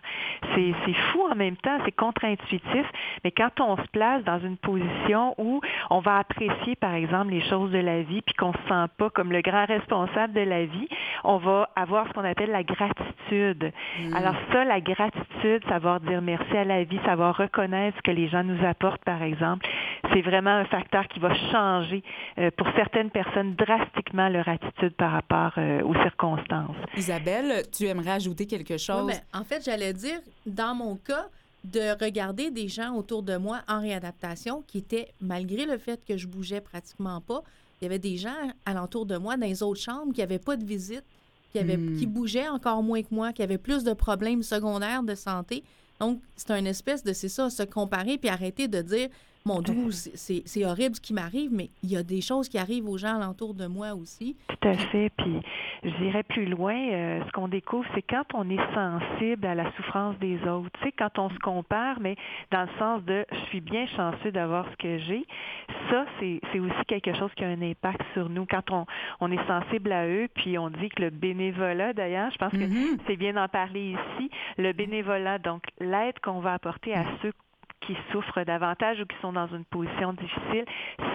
[0.55, 2.87] C'est c'est fou en même temps, c'est contre-intuitif,
[3.25, 7.43] mais quand on se place dans une position où on va apprécier, par exemple, les
[7.49, 10.67] choses de la vie, puis qu'on se sent pas comme le grand responsable de la
[10.67, 10.89] vie,
[11.25, 13.73] on va avoir ce qu'on appelle la gratitude.
[14.01, 14.15] Mm.
[14.15, 18.29] Alors ça, la gratitude, savoir dire merci à la vie, savoir reconnaître ce que les
[18.29, 19.67] gens nous apportent, par exemple,
[20.13, 22.03] c'est vraiment un facteur qui va changer
[22.39, 26.77] euh, pour certaines personnes drastiquement leur attitude par rapport euh, aux circonstances.
[26.97, 29.05] Isabelle, tu aimerais ajouter quelque chose?
[29.07, 31.27] Oui, ben, en fait, j'allais dire, dans mon cas,
[31.65, 36.17] de regarder des gens autour de moi en réadaptation qui étaient, malgré le fait que
[36.17, 37.43] je bougeais pratiquement pas,
[37.81, 38.35] il y avait des gens
[38.65, 41.05] alentour de moi dans les autres chambres qui n'avaient pas de visite,
[41.53, 41.97] qui, avaient, Hmm.
[41.99, 45.63] qui bougeaient encore moins que moi, qui avaient plus de problèmes secondaires de santé.
[46.01, 49.09] Donc, c'est un espèce de, c'est ça, se comparer puis arrêter de dire,
[49.47, 52.89] mon Dieu, c'est- horrible ce qui m'arrive, mais il y a des choses qui arrivent
[52.89, 54.37] aux gens alentour de moi aussi.
[54.49, 55.11] Tout à fait.
[55.19, 55.39] Puis,
[55.83, 59.71] je dirais plus loin, euh, ce qu'on découvre, c'est quand on est sensible à la
[59.73, 60.71] souffrance des autres.
[60.79, 62.17] Tu sais, quand on se compare, mais
[62.51, 65.27] dans le sens de je suis bien chanceux d'avoir ce que j'ai,
[65.91, 68.47] ça, c'est aussi quelque chose qui a un impact sur nous.
[68.47, 68.87] Quand on,
[69.21, 72.57] on est sensible à eux, puis on dit que le bénévolat, d'ailleurs, je pense que
[72.65, 72.97] Mhm.
[73.07, 77.33] c'est bien d'en parler ici, le bénévolat, donc l'aide qu'on va apporter à ceux
[77.87, 80.65] qui souffrent davantage ou qui sont dans une position difficile,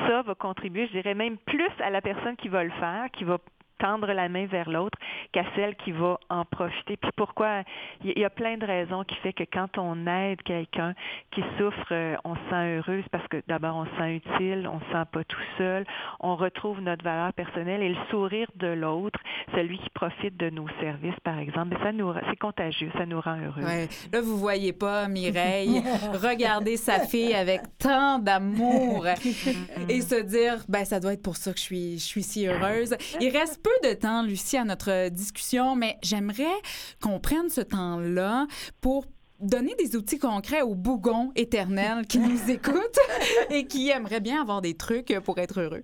[0.08, 3.24] ça va contribuer, je dirais même plus à la personne qui va le faire, qui
[3.24, 3.38] va
[3.80, 4.98] tendre la main vers l'autre
[5.32, 6.98] qu'à celle qui va en profiter.
[6.98, 7.64] Puis pourquoi?
[8.04, 10.94] Il y a plein de raisons qui fait que quand on aide quelqu'un
[11.32, 14.80] qui souffre, euh, on se sent heureuse parce que d'abord on se sent utile, on
[14.80, 15.86] se sent pas tout seul,
[16.20, 19.20] on retrouve notre valeur personnelle et le sourire de l'autre,
[19.54, 23.38] celui qui profite de nos services par exemple, ça nous c'est contagieux, ça nous rend
[23.38, 23.64] heureux.
[23.64, 23.88] Ouais.
[24.12, 25.82] Là, vous voyez pas Mireille
[26.22, 29.06] regarder sa fille avec tant d'amour
[29.90, 32.48] et se dire, ben ça doit être pour ça que je suis, je suis si
[32.48, 32.96] heureuse.
[33.20, 36.46] Il reste peu de temps, Lucie, à notre discussion, mais j'aimerais
[37.02, 38.48] qu'on prenne ce temps-là
[38.82, 39.06] pour
[39.40, 43.00] donner des outils concrets aux bougons éternels qui nous écoutent
[43.50, 45.84] et qui aimeraient bien avoir des trucs pour être heureux.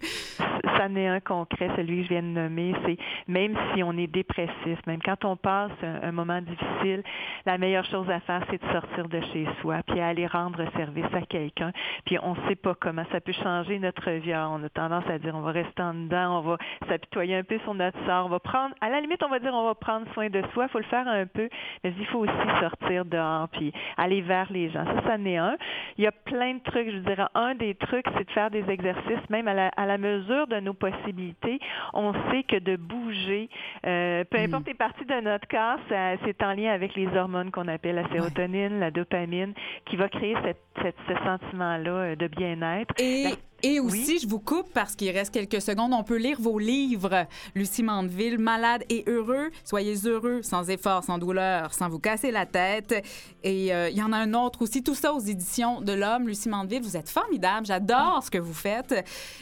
[0.78, 4.08] ça n'est un concret, celui que je viens de nommer, c'est même si on est
[4.08, 7.04] dépressif, même quand on passe un, un moment difficile,
[7.46, 11.13] la meilleure chose à faire, c'est de sortir de chez soi, puis aller rendre service
[11.13, 11.72] à quelqu'un.
[12.06, 14.34] Puis on ne sait pas comment ça peut changer notre vie.
[14.34, 17.44] Alors, on a tendance à dire on va rester en dedans, on va s'apitoyer un
[17.44, 19.76] peu sur notre sort, on va prendre, à la limite, on va dire on va
[19.76, 21.50] prendre soin de soi, il faut le faire un peu,
[21.84, 24.86] mais il faut aussi sortir dehors, puis aller vers les gens.
[24.86, 25.58] Ça, ça n'est un.
[25.98, 28.70] Il y a plein de trucs, je dirais, un des trucs, c'est de faire des
[28.70, 31.60] exercices, même à la, à la mesure de nos possibilités.
[31.94, 33.50] On sait que de bouger,
[33.86, 37.68] euh, peu importe les parties de notre corps, c'est en lien avec les hormones qu'on
[37.68, 39.54] appelle la sérotonine, la dopamine,
[39.86, 42.94] qui va créer cette, cette- ce sentiment-là euh, de bien-être.
[43.00, 45.94] Et, La- et aussi, je vous coupe parce qu'il reste quelques secondes.
[45.94, 49.50] On peut lire vos livres, Lucie Mandeville, Malade et heureux.
[49.63, 53.04] Soyez heureux, sans effort, sans douleur, sans vous casser la tête.
[53.44, 56.28] Et euh, il y en a un autre aussi, tout ça aux éditions de l'Homme.
[56.28, 57.65] Lucie Mandeville, vous êtes formidable.
[57.65, 58.94] J'adore ce que vous faites.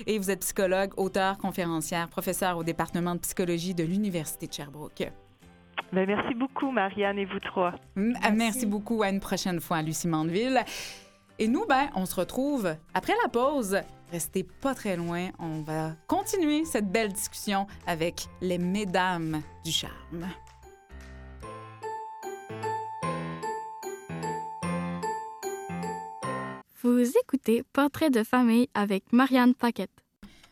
[0.08, 5.12] Et vous êtes psychologue, auteur, conférencière, professeur au département de psychologie de l'Université de Sherbrooke.
[5.92, 7.74] Ben, merci beaucoup, Marianne, et vous trois.
[7.96, 8.66] Mm, ah, Merci.
[8.66, 9.04] beaucoup.
[9.04, 10.64] À une prochaine fois, Lucie Mandeville.
[11.40, 13.80] Et nous, ben, on se retrouve après la pause.
[14.14, 15.32] Restez pas très loin.
[15.40, 20.30] On va continuer cette belle discussion avec les mesdames du charme.
[26.84, 29.90] Vous écoutez Portrait de famille avec Marianne Paquette.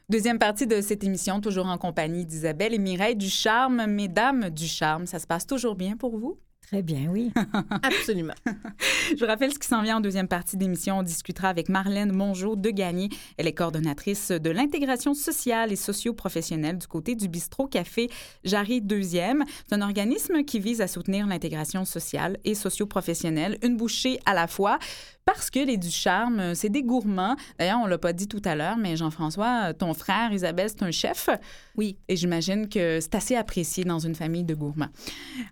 [0.10, 3.86] Deuxième partie de cette émission, toujours en compagnie d'Isabelle et Mireille du charme.
[3.86, 6.36] Mesdames du charme, ça se passe toujours bien pour vous?
[6.72, 7.34] Très bien, oui.
[7.84, 8.34] Absolument.
[9.10, 11.00] Je vous rappelle ce qui s'en vient en deuxième partie d'émission.
[11.00, 13.10] On discutera avec Marlène Mongeau de Gagné.
[13.38, 18.10] Elle est coordonnatrice de l'intégration sociale et socio-professionnelle du côté du bistrot café
[18.46, 19.44] Jarry Deuxième.
[19.68, 24.48] C'est un organisme qui vise à soutenir l'intégration sociale et socio-professionnelle, une bouchée à la
[24.48, 24.80] fois.
[25.34, 27.36] Parce que les Ducharme, c'est des gourmands.
[27.58, 30.92] D'ailleurs, on l'a pas dit tout à l'heure, mais Jean-François, ton frère Isabelle, c'est un
[30.92, 31.30] chef.
[31.78, 31.98] Oui.
[32.08, 34.90] Et j'imagine que c'est assez apprécié dans une famille de gourmands.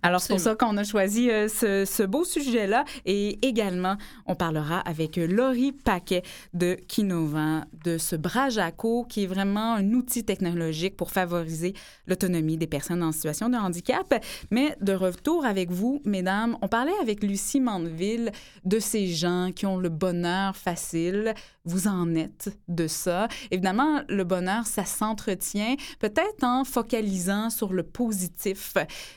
[0.02, 2.84] Alors, c'est pour ça qu'on a choisi euh, ce, ce beau sujet-là.
[3.06, 9.24] Et également, on parlera avec euh, Laurie Paquet de Kinova, de ce bras Jaco, qui
[9.24, 11.74] est vraiment un outil technologique pour favoriser
[12.06, 14.14] l'autonomie des personnes en situation de handicap.
[14.50, 18.30] Mais de retour avec vous, mesdames, on parlait avec Lucie Mandeville
[18.64, 21.34] de ces gens qui ont le bonheur facile.
[21.64, 23.28] Vous en êtes de ça.
[23.50, 28.74] Évidemment, le bonheur, ça s'entretient peut-être en focalisant sur le positif,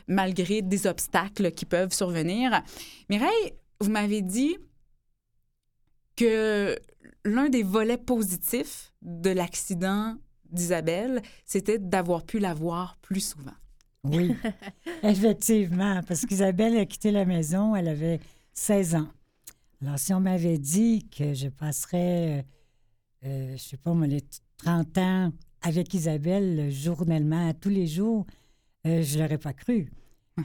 [0.07, 2.61] malgré des obstacles qui peuvent survenir.
[3.09, 4.57] Mireille, vous m'avez dit
[6.15, 6.77] que
[7.25, 10.15] l'un des volets positifs de l'accident
[10.49, 13.53] d'Isabelle, c'était d'avoir pu la voir plus souvent.
[14.03, 14.35] Oui,
[15.03, 18.19] effectivement, parce qu'Isabelle a quitté la maison, elle avait
[18.53, 19.07] 16 ans.
[19.83, 24.21] Alors, si on m'avait dit que je passerais, euh, euh, je sais pas, les
[24.57, 28.25] 30 ans avec Isabelle, journellement, tous les jours,
[28.87, 29.91] euh, je l'aurais pas cru.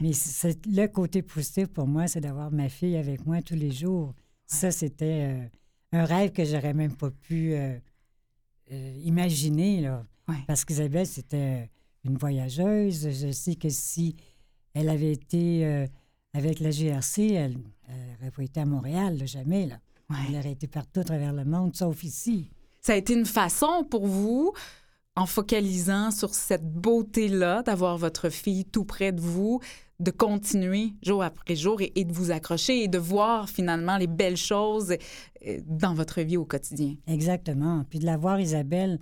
[0.01, 3.71] Mais c'est le côté positif pour moi, c'est d'avoir ma fille avec moi tous les
[3.71, 4.15] jours.
[4.47, 5.49] Ça, c'était euh,
[5.93, 7.79] un rêve que j'aurais même pas pu euh,
[8.73, 9.81] euh, imaginer.
[9.81, 10.05] Là.
[10.29, 10.43] Ouais.
[10.47, 11.71] Parce qu'Isabelle, c'était
[12.05, 13.09] une voyageuse.
[13.11, 14.17] Je sais que si
[14.75, 15.87] elle avait été euh,
[16.35, 17.57] avec la GRC, elle
[17.89, 19.67] n'aurait pas été à Montréal, là, jamais.
[19.67, 19.79] Là.
[20.11, 20.17] Ouais.
[20.29, 22.51] Elle aurait été partout à travers le monde, sauf ici.
[22.81, 24.53] Ça a été une façon pour vous,
[25.17, 29.61] en focalisant sur cette beauté-là, d'avoir votre fille tout près de vous,
[30.01, 34.07] de continuer jour après jour et, et de vous accrocher et de voir finalement les
[34.07, 34.95] belles choses
[35.47, 36.95] euh, dans votre vie au quotidien?
[37.07, 37.85] Exactement.
[37.91, 39.01] Puis de la voir, Isabelle,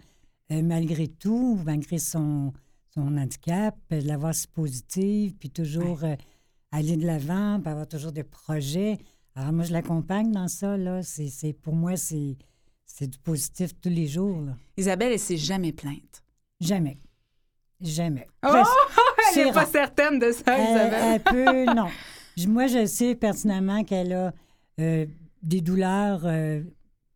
[0.53, 2.53] euh, malgré tout, malgré son,
[2.95, 6.15] son handicap, de la voir si positive, puis toujours euh,
[6.73, 8.99] aller de l'avant, puis avoir toujours des projets.
[9.35, 11.03] Alors moi, je l'accompagne dans ça, là.
[11.03, 12.37] C'est, pour moi, c'est,
[12.85, 14.57] c'est du positif tous les jours, là.
[14.77, 16.23] Isabelle, elle s'est jamais plainte.
[16.61, 16.99] Jamais.
[17.81, 18.27] Jamais.
[18.45, 18.63] Oh!
[19.37, 21.23] Elle n'est pas certaine de ça, Elle, Isabelle.
[21.27, 21.89] elle peut, non.
[22.49, 24.33] Moi, je sais pertinemment qu'elle a
[24.81, 25.05] euh,
[25.43, 26.63] des douleurs euh,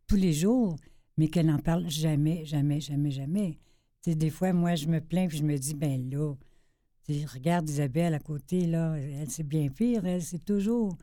[0.06, 0.76] tous les jours,
[1.16, 3.58] mais qu'elle n'en parle jamais, jamais, jamais, jamais.
[4.02, 6.34] Tu sais, des fois, moi, je me plains puis je me dis, ben là,
[7.32, 10.96] regarde Isabelle à côté, là, elle, c'est bien pire, elle, c'est toujours.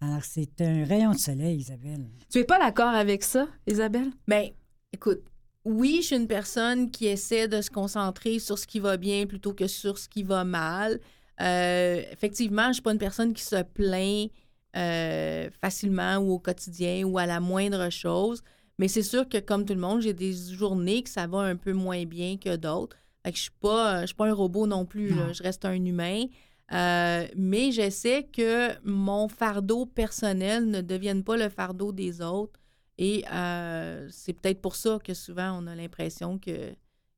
[0.00, 2.06] Alors, c'est un rayon de soleil, Isabelle.
[2.30, 4.10] Tu es pas d'accord avec ça, Isabelle?
[4.26, 4.48] Ben,
[4.92, 5.22] écoute,
[5.64, 9.26] oui, je suis une personne qui essaie de se concentrer sur ce qui va bien
[9.26, 11.00] plutôt que sur ce qui va mal.
[11.40, 14.30] Euh, effectivement, je suis pas une personne qui se plaint
[14.76, 18.42] euh, facilement ou au quotidien ou à la moindre chose.
[18.78, 21.56] Mais c'est sûr que, comme tout le monde, j'ai des journées que ça va un
[21.56, 22.96] peu moins bien que d'autres.
[23.24, 25.08] Fait que je suis pas, je suis pas un robot non plus.
[25.14, 25.32] là.
[25.32, 26.24] Je reste un humain.
[26.70, 32.60] Euh, mais j'essaie que mon fardeau personnel ne devienne pas le fardeau des autres.
[32.98, 36.72] Et euh, c'est peut-être pour ça que souvent on a l'impression que,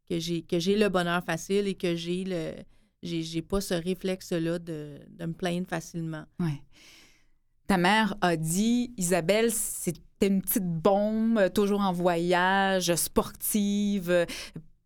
[0.09, 2.53] que j'ai que j'ai le bonheur facile et que j'ai le
[3.03, 6.25] j'ai j'ai pas ce réflexe-là de, de me plaindre facilement.
[6.39, 6.61] Oui.
[7.67, 14.27] Ta mère a dit, Isabelle, c'était une petite bombe, euh, toujours en voyage, sportive, euh,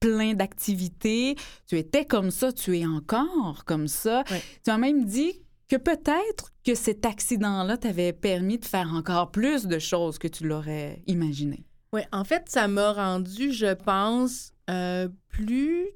[0.04, 1.34] plein d'activités.
[1.66, 4.22] Tu étais comme ça, tu es encore comme ça.
[4.62, 9.66] Tu as même dit que peut-être que cet accident-là t'avait permis de faire encore plus
[9.66, 11.64] de choses que tu l'aurais imaginé.
[11.94, 15.86] Oui, en fait, ça m'a rendu, je pense, euh, plus.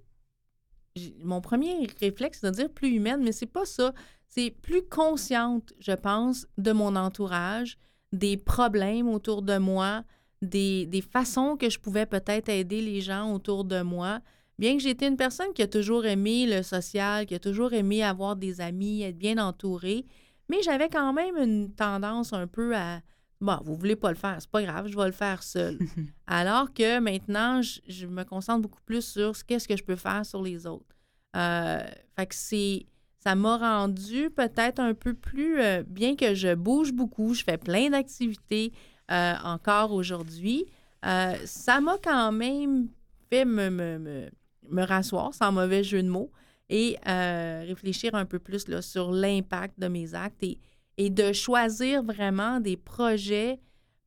[1.22, 3.92] Mon premier réflexe, c'est de dire plus humaine, mais c'est pas ça.
[4.30, 7.76] C'est plus consciente, je pense, de mon entourage,
[8.12, 10.02] des problèmes autour de moi,
[10.42, 14.20] des, des façons que je pouvais peut-être aider les gens autour de moi.
[14.58, 18.02] Bien que j'étais une personne qui a toujours aimé le social, qui a toujours aimé
[18.02, 20.04] avoir des amis, être bien entourée,
[20.48, 23.00] mais j'avais quand même une tendance un peu à
[23.40, 25.78] Bon, vous voulez pas le faire, c'est pas grave, je vais le faire seul.
[26.26, 29.96] Alors que maintenant, je, je me concentre beaucoup plus sur ce qu'est-ce que je peux
[29.96, 30.96] faire sur les autres.
[31.36, 31.78] Euh,
[32.16, 32.86] fait que c'est,
[33.20, 37.58] ça m'a rendu peut-être un peu plus, euh, bien que je bouge beaucoup, je fais
[37.58, 38.72] plein d'activités
[39.10, 40.66] euh, encore aujourd'hui,
[41.04, 42.88] euh, ça m'a quand même
[43.30, 44.30] fait me, me, me,
[44.70, 46.30] me rasseoir, sans mauvais jeu de mots,
[46.68, 50.58] et euh, réfléchir un peu plus là, sur l'impact de mes actes et,
[50.96, 53.58] et de choisir vraiment des projets,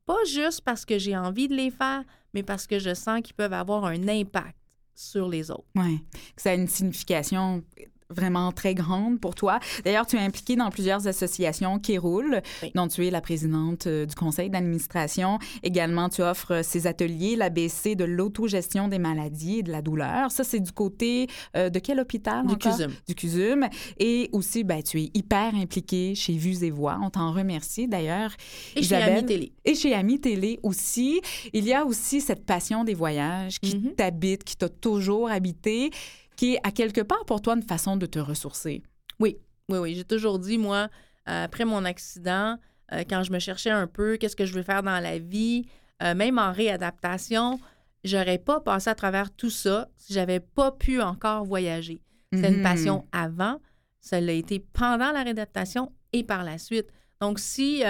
[0.06, 3.34] pas juste parce que j'ai envie de les faire, mais parce que je sens qu'ils
[3.34, 4.56] peuvent avoir un impact
[4.94, 5.66] sur les autres.
[5.74, 6.00] Oui,
[6.36, 7.64] ça a une signification
[8.12, 9.58] vraiment très grande pour toi.
[9.84, 12.70] D'ailleurs, tu es impliquée dans plusieurs associations qui roulent, Oui.
[12.74, 15.38] dont tu es la présidente euh, du conseil d'administration.
[15.62, 20.30] Également, tu offres euh, ces ateliers, l'ABC de l'autogestion des maladies et de la douleur.
[20.30, 22.76] Ça, c'est du côté euh, de quel hôpital Du encore?
[22.76, 22.92] CUSUM.
[23.08, 23.68] Du CUSUM.
[23.98, 26.98] Et aussi, ben, tu es hyper impliquée chez Vues et Voix.
[27.02, 28.32] On t'en remercie d'ailleurs.
[28.76, 28.96] Et chez?
[28.96, 29.52] Ami Télé.
[29.64, 31.20] Et chez Ami Télé aussi,
[31.52, 33.94] il y a aussi cette passion des voyages qui Mhm.
[33.94, 35.90] t'habite, qui t'a toujours habité,
[36.36, 38.82] qui est à quelque part pour toi une façon de te ressourcer.
[39.20, 39.36] Oui,
[39.68, 39.94] oui, oui.
[39.94, 40.88] J'ai toujours dit, moi,
[41.28, 42.58] euh, après mon accident,
[42.92, 45.64] euh, quand je me cherchais un peu, qu'est-ce que je veux faire dans la vie,
[46.02, 47.60] euh, même en réadaptation,
[48.04, 52.00] j'aurais pas passé à travers tout ça si j'avais pas pu encore voyager.
[52.32, 52.56] C'était Mhm.
[52.56, 53.60] une passion avant,
[54.00, 56.86] ça l'a été pendant la réadaptation et par la suite.
[57.20, 57.82] Donc, si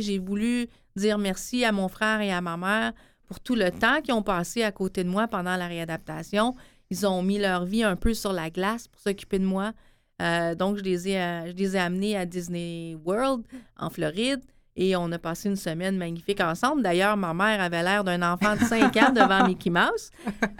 [0.00, 2.92] j'ai voulu dire merci à mon frère et à ma mère
[3.26, 6.54] pour tout le temps qu'ils ont passé à côté de moi pendant la réadaptation,
[6.90, 9.72] ils ont mis leur vie un peu sur la glace pour s'occuper de moi.
[10.20, 13.44] Euh, donc, je les, ai, euh, je les ai amenés à Disney World
[13.76, 14.40] en Floride
[14.74, 16.82] et on a passé une semaine magnifique ensemble.
[16.82, 20.10] D'ailleurs, ma mère avait l'air d'un enfant de 5 ans devant Mickey Mouse.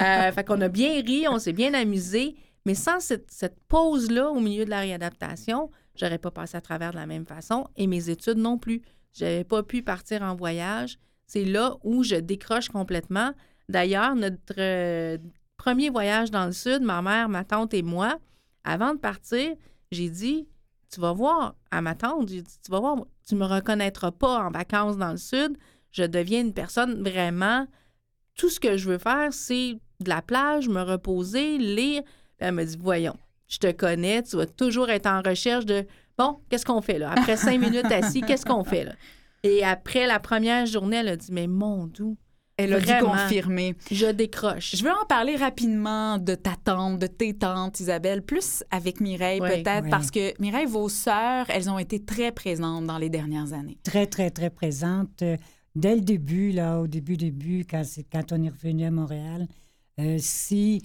[0.00, 2.36] Euh, fait qu'on a bien ri, on s'est bien amusé.
[2.66, 6.96] Mais sans cette, pause-là au milieu de la réadaptation, j'aurais pas passé à travers de
[6.96, 8.82] la même façon et mes études non plus.
[9.12, 10.98] J'avais pas pu partir en voyage.
[11.26, 13.32] C'est là où je décroche complètement.
[13.68, 15.18] D'ailleurs, notre
[15.59, 18.18] premier voyage dans le sud, ma mère, ma tante et moi,
[18.64, 19.54] avant de partir,
[19.90, 20.46] j'ai dit,
[20.90, 22.96] tu vas voir, à ma tante, tu vas voir,
[23.26, 25.59] tu me reconnaîtras pas en vacances dans le sud.
[25.90, 27.66] Je deviens une personne vraiment.
[28.36, 32.02] Tout ce que je veux faire, c'est de la plage, me reposer, lire.
[32.02, 33.16] Puis elle me dit, voyons,
[33.48, 35.86] je te connais, tu vas toujours être en recherche de,
[36.16, 37.12] bon, qu'est-ce qu'on fait là?
[37.12, 38.92] Après cinq minutes assis, qu'est-ce qu'on fait là?
[39.42, 42.16] Et après la première journée, elle a dit, mais mon doux,
[42.59, 43.74] Elle a confirmer.
[43.90, 44.74] je décroche.
[44.76, 49.40] Je veux en parler rapidement de ta tante, de tes tantes, Isabelle, plus avec Mireille
[49.40, 49.48] Oui.
[49.48, 49.90] peut-être, Oui.
[49.90, 53.78] parce que Mireille, vos sœurs, elles ont été très présentes dans les dernières années.
[53.84, 55.22] Très, très, très présente.
[55.22, 55.36] Euh,
[55.76, 57.82] Dès le début, là, au début, début, quand,
[58.32, 59.46] on est revenu à Montréal,
[60.00, 60.82] euh, si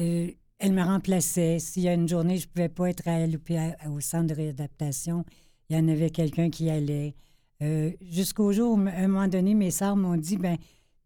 [0.00, 3.26] euh, elle me remplaçait, s'il y a une journée, je ne pouvais pas être à
[3.26, 3.50] l'UP
[3.90, 5.26] au centre de réadaptation,
[5.68, 7.14] il y en avait quelqu'un qui allait.
[7.62, 10.56] Euh, Jusqu'au jour où, à un moment donné, mes sœurs m'ont dit, ben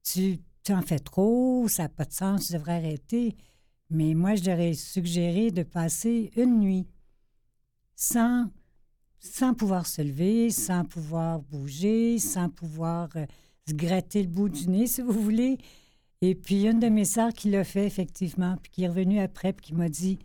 [0.05, 0.38] tu,
[0.70, 3.36] en fais trop, ça n'a pas de sens, tu devrais arrêter.
[3.90, 6.86] Mais moi, je leur suggéré de passer une nuit
[7.96, 8.46] sans,
[9.18, 13.26] sans pouvoir se lever, sans pouvoir bouger, sans pouvoir euh,
[13.68, 15.59] se gratter le bout du nez, si vous voulez.
[16.20, 19.52] Et puis, une de mes sœurs qui l'a fait, effectivement, puis qui est revenue après,
[19.52, 20.18] puis qui m'a dit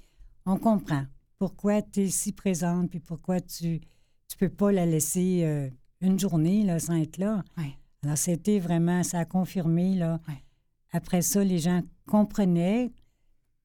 [0.45, 1.05] On comprend
[1.37, 3.81] pourquoi tu es si présente, puis pourquoi tu
[4.29, 5.69] tu peux pas la laisser euh,
[6.01, 7.43] une journée là, sans être là?
[8.03, 9.95] Alors, c'était vraiment, ça a confirmé.
[9.95, 10.19] Là.
[10.27, 10.43] Ouais.
[10.93, 12.91] Après ça, les gens comprenaient,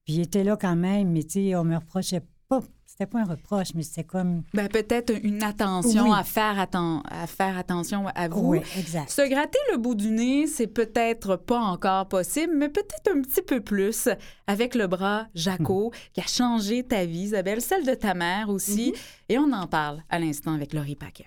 [0.03, 2.61] puis ils étaient là quand même, mais tu sais, on me reprochait pas.
[2.85, 4.43] C'était pas un reproche, mais c'était comme.
[4.53, 6.15] Ben, peut-être une attention Oui.
[6.17, 8.51] à, faire atten- à faire attention à vous.
[8.51, 9.09] Oui, exact.
[9.09, 13.41] Se gratter le bout du nez, c'est peut-être pas encore possible, mais peut-être un petit
[13.41, 14.07] peu plus
[14.47, 18.93] avec le bras Jaco qui a changé ta vie, Isabelle, celle de ta mère aussi.
[19.27, 21.25] Et on en parle à l'instant avec Laurie Paquet.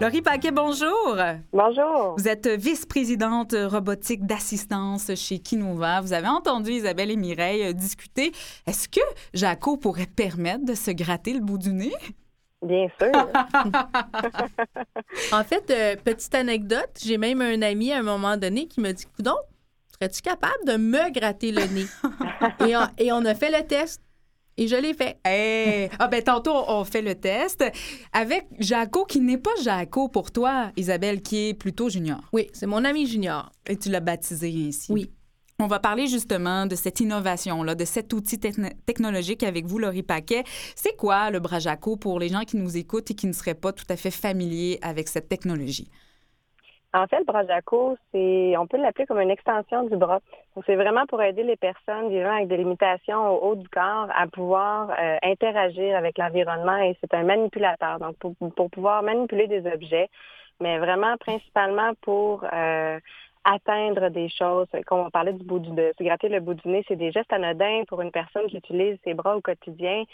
[0.00, 1.18] Laurie Paquet, bonjour.
[1.52, 2.14] Bonjour.
[2.16, 6.00] Vous êtes vice-présidente robotique d'assistance chez Kinova.
[6.00, 8.32] Vous avez entendu Isabelle et Mireille euh, discuter.
[8.66, 9.02] Est-ce que
[9.34, 11.92] Jaco pourrait permettre de se gratter le bout du nez?
[12.62, 13.12] Bien sûr.
[15.32, 18.92] En fait, euh, petite anecdote, j'ai même un ami à un moment donné qui me
[18.92, 19.36] dit Coudon,
[19.92, 21.86] serais-tu capable de me gratter le nez
[22.66, 24.00] et, on, et on a fait le test
[24.60, 25.18] et je l'ai fait.
[25.24, 25.88] Hey!
[25.98, 27.64] Ah ben tantôt, on fait le test
[28.12, 32.20] avec Jaco, qui n'est pas Jaco pour toi, Isabelle, qui est plutôt junior.
[32.32, 33.50] Oui, c'est mon ami junior.
[33.66, 34.92] Et tu l'as baptisé ainsi.
[34.92, 35.10] Oui.
[35.62, 40.02] On va parler justement de cette innovation-là, de cet outil techn- technologique avec vous, Laurie
[40.02, 40.44] Paquet.
[40.74, 43.54] C'est quoi le bras Jaco pour les gens qui nous écoutent et qui ne seraient
[43.54, 45.90] pas tout à fait familiers avec cette technologie?
[46.92, 50.20] En fait, le bras Jaco, c'est, on peut l'appeler comme une extension du bras.
[50.56, 54.08] Donc, c'est vraiment pour aider les personnes vivant avec des limitations au haut du corps
[54.12, 58.00] à pouvoir euh, interagir avec l'environnement et c'est un manipulateur.
[58.00, 60.08] Donc, pour, pouvoir manipuler des objets,
[60.60, 62.98] mais vraiment principalement pour euh,
[63.44, 64.68] atteindre des choses.
[64.86, 67.12] Comme on parlait du bout du de se gratter le bout du nez, c'est des
[67.12, 70.04] gestes anodins pour une personne qui utilise ses bras au quotidien.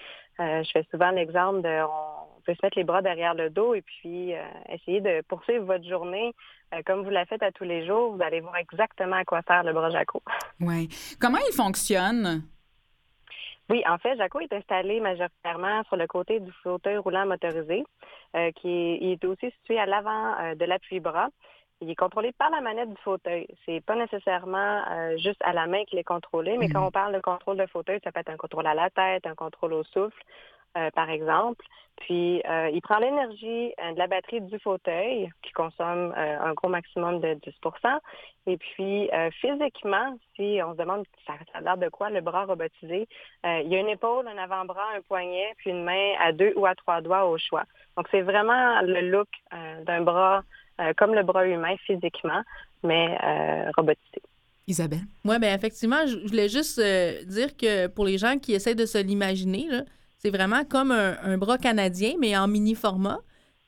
[0.41, 3.75] Euh, je fais souvent l'exemple de on peut se mettre les bras derrière le dos
[3.75, 6.33] et puis euh, essayer de poursuivre votre journée
[6.75, 8.15] euh, comme vous la faites à tous les jours.
[8.15, 10.23] Vous allez voir exactement à quoi faire le bras Jaco.
[10.61, 10.89] Oui.
[11.21, 12.43] Comment il fonctionne?
[13.69, 17.85] Oui, en fait, Jaco est installé majoritairement sur le côté du fauteuil roulant motorisé,
[18.55, 21.31] qui est, il est aussi situé à l'avant de l'appui-bras.
[21.81, 23.47] Il est contrôlé par la manette du fauteuil.
[23.67, 26.73] C'est pas nécessairement euh, juste à la main qu'il est contrôlé, mais Mhm.
[26.73, 29.27] quand on parle de contrôle de fauteuil, ça peut être un contrôle à la tête,
[29.27, 30.23] un contrôle au souffle,
[30.79, 31.65] euh, par exemple.
[31.99, 36.53] Puis, euh, il prend l'énergie euh, de la batterie du fauteuil, qui consomme euh, un
[36.53, 37.99] gros maximum de 10%
[38.47, 42.21] Et puis, euh, physiquement, si on se demande, ça, ça a l'air de quoi le
[42.21, 43.09] bras robotisé,
[43.45, 46.53] euh, il y a une épaule, un avant-bras, un poignet, puis une main à deux
[46.57, 47.65] ou à trois doigts au choix.
[47.97, 50.43] Donc, c'est vraiment le look euh, d'un bras
[50.81, 52.43] euh, comme le bras humain physiquement,
[52.83, 54.23] mais euh, robotisé.
[54.69, 55.01] Isabelle?
[55.25, 58.85] Oui, bien, effectivement, je voulais juste euh, dire que pour les gens qui essaient de
[58.87, 59.69] se l'imaginer,
[60.19, 63.19] c'est vraiment comme un, un bras canadien, mais en mini format.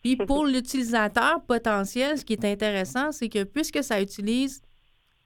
[0.03, 4.61] Puis pour l'utilisateur potentiel, ce qui est intéressant, c'est que puisque ça utilise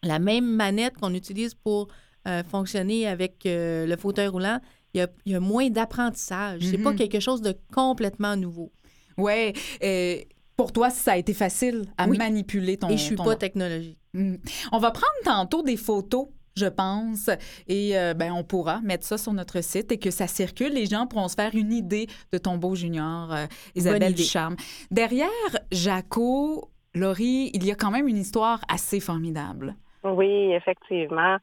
[0.03, 1.89] la même manette qu'on utilise pour
[2.29, 4.61] euh, fonctionner avec euh, le fauteuil roulant,
[4.95, 6.61] il y a, il y a moins d'apprentissage.
[6.63, 6.97] C'est pas Mhm.
[6.97, 8.71] quelque chose de complètement nouveau.
[9.17, 9.53] Oui.
[9.83, 10.17] euh,
[10.63, 12.19] pour toi, ça a été facile à Oui.
[12.19, 13.99] manipuler ton Et je suis ton pas technologique.
[14.15, 14.37] Mm.
[14.71, 17.31] On va prendre tantôt des photos, je pense,
[17.67, 20.73] et euh, ben, on pourra mettre ça sur notre site et que ça circule.
[20.73, 24.15] Les gens pourront se faire une idée de ton beau junior, euh, Isabelle.
[24.15, 24.55] Ducharme.
[24.93, 25.29] Derrière
[25.73, 29.75] Jaco, Laurie, il y a quand même une histoire assez formidable.
[30.05, 31.39] Oui, effectivement.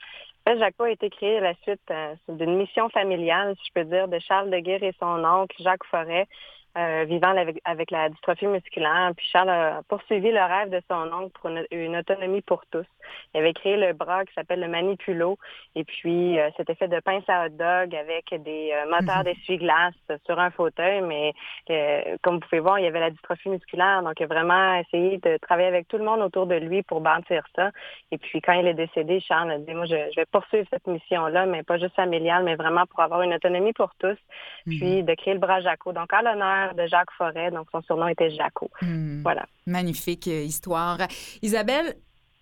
[0.48, 3.82] En fait, Jaco a été créé à la suite euh, d'une mission familiale, si je
[3.82, 6.28] peux dire, de Charles de Guerre et son oncle, Jacques Forêt,
[6.78, 9.12] euh, vivant avec, avec la dystrophie musculaire.
[9.16, 12.86] Puis Charles a poursuivi le rêve de son oncle pour une, une autonomie pour tous.
[13.34, 15.38] Il avait créé le bras qui s'appelle le Manipulo.
[15.76, 19.24] Et puis, euh, c'était fait de pince à hot dog avec des euh, moteurs Mhm.
[19.26, 19.93] d'essuie-glace
[20.26, 21.01] sur un fauteuil.
[21.01, 21.34] Mais
[21.70, 24.01] euh, comme vous pouvez voir, il y avait la dystrophie musculaire.
[24.03, 27.01] Donc, il a vraiment essayé de travailler avec tout le monde autour de lui pour
[27.01, 27.72] bâtir ça.
[28.12, 30.88] Et puis, quand il est décédé, Charles a dit, moi, je, je vais poursuivre cette
[30.88, 34.18] mission-là, mais pas juste familiale, mais vraiment pour avoir une autonomie pour tous.
[34.66, 35.93] Puis, de créer le bras Jaco.
[35.93, 37.51] Donc, à l'honneur de Jacques Forêt.
[37.51, 38.70] Donc, son surnom était Jaco.
[38.82, 39.22] Mhm.
[39.24, 39.45] Voilà.
[39.66, 40.97] Magnifique euh, histoire.
[41.41, 41.95] Isabelle,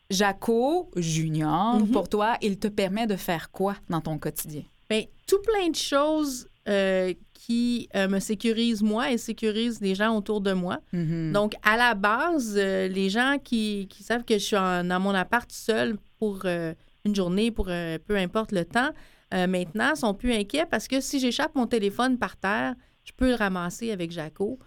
[0.10, 1.92] Jaco Junior, Mhm.
[1.92, 4.64] pour toi, il te permet de faire quoi dans ton quotidien?
[4.90, 10.18] Bien, tout plein de choses euh, qui euh, me sécurisent moi et sécurisent les gens
[10.18, 10.80] autour de moi.
[10.92, 11.32] Mhm.
[11.32, 15.00] Donc, à la base, euh, les gens qui, qui savent que je suis en- dans
[15.00, 18.90] mon appart seul pour une journée, pour peu importe le temps,
[19.32, 23.36] maintenant, sont plus inquiets parce que si j'échappe mon téléphone par terre, je peux le
[23.36, 24.58] ramasser avec Jaco.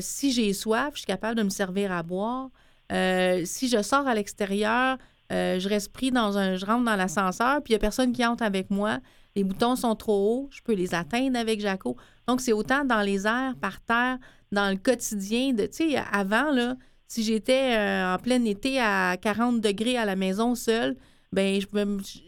[0.00, 2.48] Si j'ai soif, je suis capable de me servir à boire.
[2.92, 4.96] Euh, si je sors à l'extérieur,
[5.32, 8.12] euh, je reste pris dans un, je rentre dans l'ascenseur, puis il n'y a personne
[8.12, 8.98] qui entre avec moi.
[9.36, 10.14] Les boutons sont trop
[10.44, 11.96] hauts, je peux les atteindre avec Jaco.
[12.26, 14.18] Donc, c'est autant dans les airs, par terre,
[14.52, 15.52] dans le quotidien.
[15.52, 16.76] De, tu sais, avant, là,
[17.06, 20.96] si j'étais euh, en plein été à 40 degrés à la maison seule,
[21.32, 21.60] ben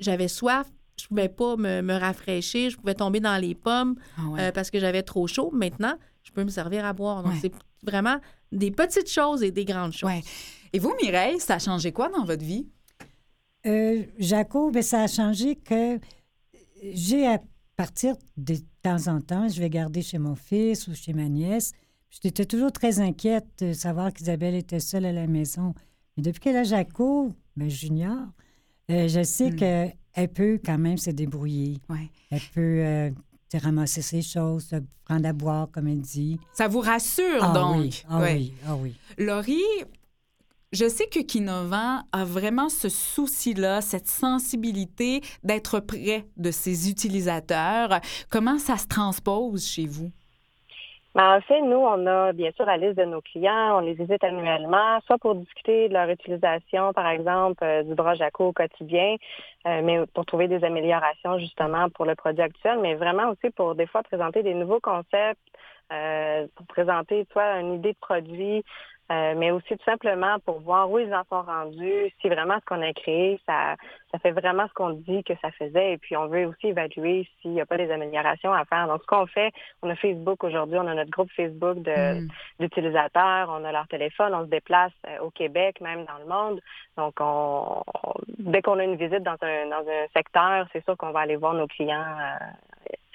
[0.01, 0.67] j'avais soif,
[1.01, 4.41] je pouvais pas me, me rafraîchir, je pouvais tomber dans les pommes Ah ouais.
[4.43, 5.51] euh, parce que j'avais trop chaud.
[5.55, 7.23] Maintenant, je peux me servir à boire.
[7.23, 7.39] Donc, Ouais.
[7.41, 7.53] c'est
[7.83, 8.19] vraiment
[8.53, 10.09] des petites choses et des grandes choses.
[10.11, 10.23] Ouais.
[10.73, 12.67] Et vous, Mireille, ça a changé quoi dans votre vie?
[13.67, 15.99] Euh, Jaco, ben, ça a changé que
[16.93, 17.41] j'ai à
[17.77, 21.73] partir de temps en temps, je vais garder chez mon fils ou chez ma nièce.
[22.11, 25.75] J'étais toujours très inquiète de savoir qu'Isabelle était seule à la maison.
[26.17, 28.19] Mais depuis qu'elle a Jaco, ben, junior,
[28.91, 29.57] euh, je sais Mm.
[29.57, 31.79] qu'elle peut quand même se débrouiller.
[31.89, 32.11] Ouais.
[32.31, 33.11] Elle peut euh,
[33.51, 36.39] se ramasser ses choses, se prendre à boire, comme elle dit.
[36.53, 37.81] Ça vous rassure, Ah donc?
[37.81, 38.35] oui, ah Ouais.
[38.35, 38.95] oui, ah oui.
[39.19, 39.61] Laurie,
[40.73, 48.01] je sais que Kinovant a vraiment ce souci-là, cette sensibilité d'être près de ses utilisateurs.
[48.31, 50.13] Comment ça se transpose chez vous?
[51.17, 53.95] Ben, en fait, nous, on a bien sûr la liste de nos clients, on les
[53.95, 58.53] visite annuellement, soit pour discuter de leur utilisation, par exemple, euh, du bras Jaco au
[58.53, 59.17] quotidien,
[59.67, 63.75] euh, mais pour trouver des améliorations justement pour le produit actuel, mais vraiment aussi pour
[63.75, 65.41] des fois présenter des nouveaux concepts,
[65.93, 68.65] euh, pour présenter soit une idée de produit,
[69.11, 72.65] euh, mais aussi tout simplement pour voir où ils en sont rendus, si vraiment ce
[72.67, 73.75] qu'on a créé, ça,
[74.13, 77.29] ça fait vraiment ce qu'on dit que ça faisait, et puis on veut aussi évaluer
[77.41, 78.87] s'il n'y a pas des améliorations à faire.
[78.87, 79.53] Donc, ce qu'on fait,
[79.83, 82.29] on a Facebook aujourd'hui, on a notre groupe Facebook de, Mm.
[82.61, 86.61] d'utilisateurs, on a leur téléphone, on se déplace euh, au Québec, même dans le monde.
[86.97, 90.97] Donc, on, on- dès qu'on a une visite dans un, dans un secteur, c'est sûr
[90.97, 92.01] qu'on va aller voir nos clients.
[92.01, 92.45] euh,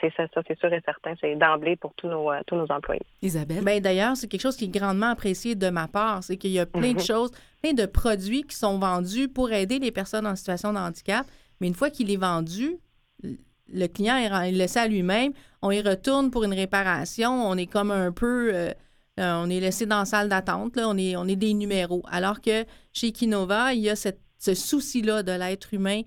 [0.02, 1.14] c'est ça, ça c'est sûr et certain.
[1.22, 3.02] C'est d'emblée pour tous nos, euh, tous nos employés.
[3.22, 3.64] Isabelle?
[3.64, 6.24] Ben, D'ailleurs, c'est quelque chose qui est grandement apprécié de ma part.
[6.24, 9.80] C'est qu'il y a plein de choses, plein de produits qui sont vendus pour aider
[9.80, 11.26] les personnes en situation de handicap.
[11.62, 12.78] Mais une fois qu'il est vendu,
[13.24, 15.32] le client il le sait à lui-même.
[15.62, 17.32] On y retourne pour une réparation.
[17.32, 18.52] On est comme un peu.
[18.54, 18.72] euh,
[19.20, 20.76] euh, on est laissé dans la salle d'attente.
[20.76, 20.88] là.
[20.90, 22.04] On est, on est des numéros.
[22.12, 26.02] Alors que chez Kinova, il y a cette- ce souci-là de l'être humain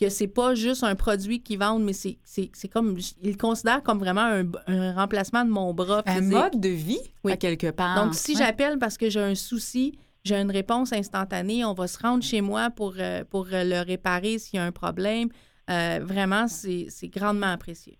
[0.00, 2.96] que c'est pas juste un produit qu'ils vendent, mais c'est c'est- c'est comme.
[3.22, 7.00] Ils le considèrent comme vraiment un, un remplacement de mon bras Un mode de vie,
[7.22, 7.32] Oui.
[7.32, 8.02] à quelque part.
[8.04, 8.38] Donc, si Ouais.
[8.38, 12.40] j'appelle parce que j'ai un souci, j'ai une réponse instantanée, on va se rendre chez
[12.40, 15.28] moi pour, euh, pour euh, le réparer s'il y a un problème.
[15.70, 17.98] Euh, vraiment, c'est c'est grandement apprécié.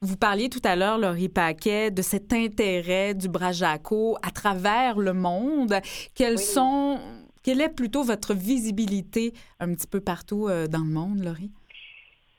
[0.00, 4.98] Vous parliez tout à l'heure, Laurie Paquet, de cet intérêt du bras Jaco à travers
[4.98, 5.74] le monde.
[6.14, 6.42] Quelles Oui.
[6.42, 6.98] sont,
[7.44, 11.50] quelle est plutôt votre visibilité un petit peu partout euh, dans le monde, Laurie?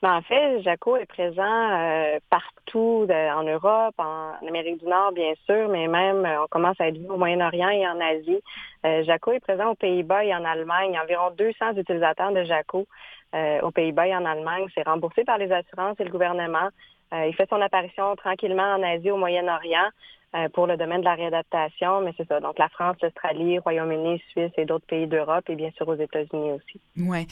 [0.01, 5.33] Ben, en fait, Jaco est présent euh, partout en Europe, en Amérique du Nord, bien
[5.45, 8.41] sûr, mais même euh, on commence à être vu au Moyen-Orient et en Asie.
[8.83, 10.91] Jaco est présent aux Pays-Bas et en Allemagne.
[10.91, 12.85] Il y a environ 200 utilisateurs de Jaco
[13.33, 14.67] aux Pays-Bas et en Allemagne.
[14.75, 16.69] C'est remboursé par les assurances et le gouvernement.
[17.11, 19.89] Il fait son apparition tranquillement en Asie, au Moyen-Orient.
[20.35, 22.39] Euh, pour le domaine de la réadaptation, mais c'est ça.
[22.39, 26.51] Donc la France, l'Australie, Royaume-Uni, Suisse et d'autres pays d'Europe et bien sûr aux États-Unis
[26.51, 26.81] aussi.
[26.97, 27.25] Ouais.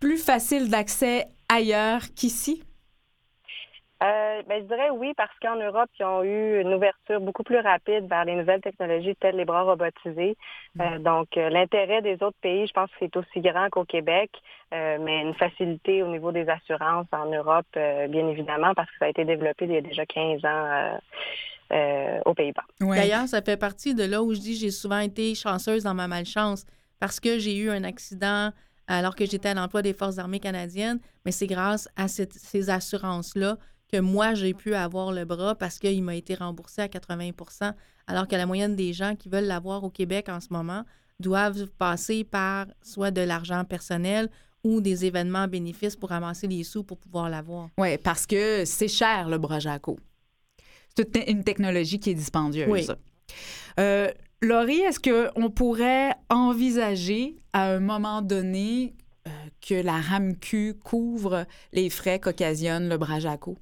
[0.00, 2.62] Plus facile d'accès ailleurs qu'ici?
[4.02, 7.58] Euh, ben, je dirais oui, parce qu'en Europe, ils ont eu une ouverture beaucoup plus
[7.58, 10.36] rapide vers les nouvelles technologies telles les bras robotisés.
[10.80, 14.30] Euh, donc, l'intérêt des autres pays, je pense que c'est aussi grand qu'au Québec,
[14.74, 19.06] euh, mais une facilité au niveau des assurances en Europe, bien évidemment, parce que ça
[19.06, 20.98] a été développé il y a déjà 15 ans
[21.72, 22.64] euh, aux Pays-Bas.
[22.80, 22.96] Ouais.
[22.96, 26.08] D'ailleurs, ça fait partie de là où je dis j'ai souvent été chanceuse dans ma
[26.08, 26.64] malchance
[27.00, 28.50] parce que j'ai eu un accident
[28.86, 32.68] alors que j'étais à l'emploi des Forces armées canadiennes, mais c'est grâce à cette- ces
[32.70, 33.56] assurances-là
[33.90, 37.72] que moi, j'ai pu avoir le bras parce qu'il m'a été remboursé à 80%
[38.06, 40.84] alors que la moyenne des gens qui veulent l'avoir au Québec en ce moment
[41.20, 44.28] doivent passer par soit de l'argent personnel
[44.64, 47.68] ou des événements à bénéfice pour ramasser les sous pour pouvoir l'avoir.
[47.78, 49.98] Oui, parce que c'est cher, le bras Jaco.
[50.96, 52.68] C'est une technologie qui est dispendieuse.
[52.68, 52.86] Oui.
[53.80, 54.08] Euh,
[54.40, 58.94] Laurie, est-ce qu'on pourrait envisager à un moment donné
[59.26, 59.30] euh,
[59.66, 63.56] que la RAMQ couvre les frais qu'occasionne le bras Jaco?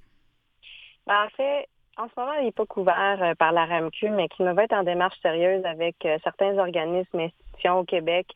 [1.06, 1.68] Ben, en fait,
[1.98, 4.72] en ce moment, il n'est pas couvert euh, par la RAMQ, mais qui va être
[4.72, 8.26] en démarche sérieuse avec euh, certains organismes et institutions au Québec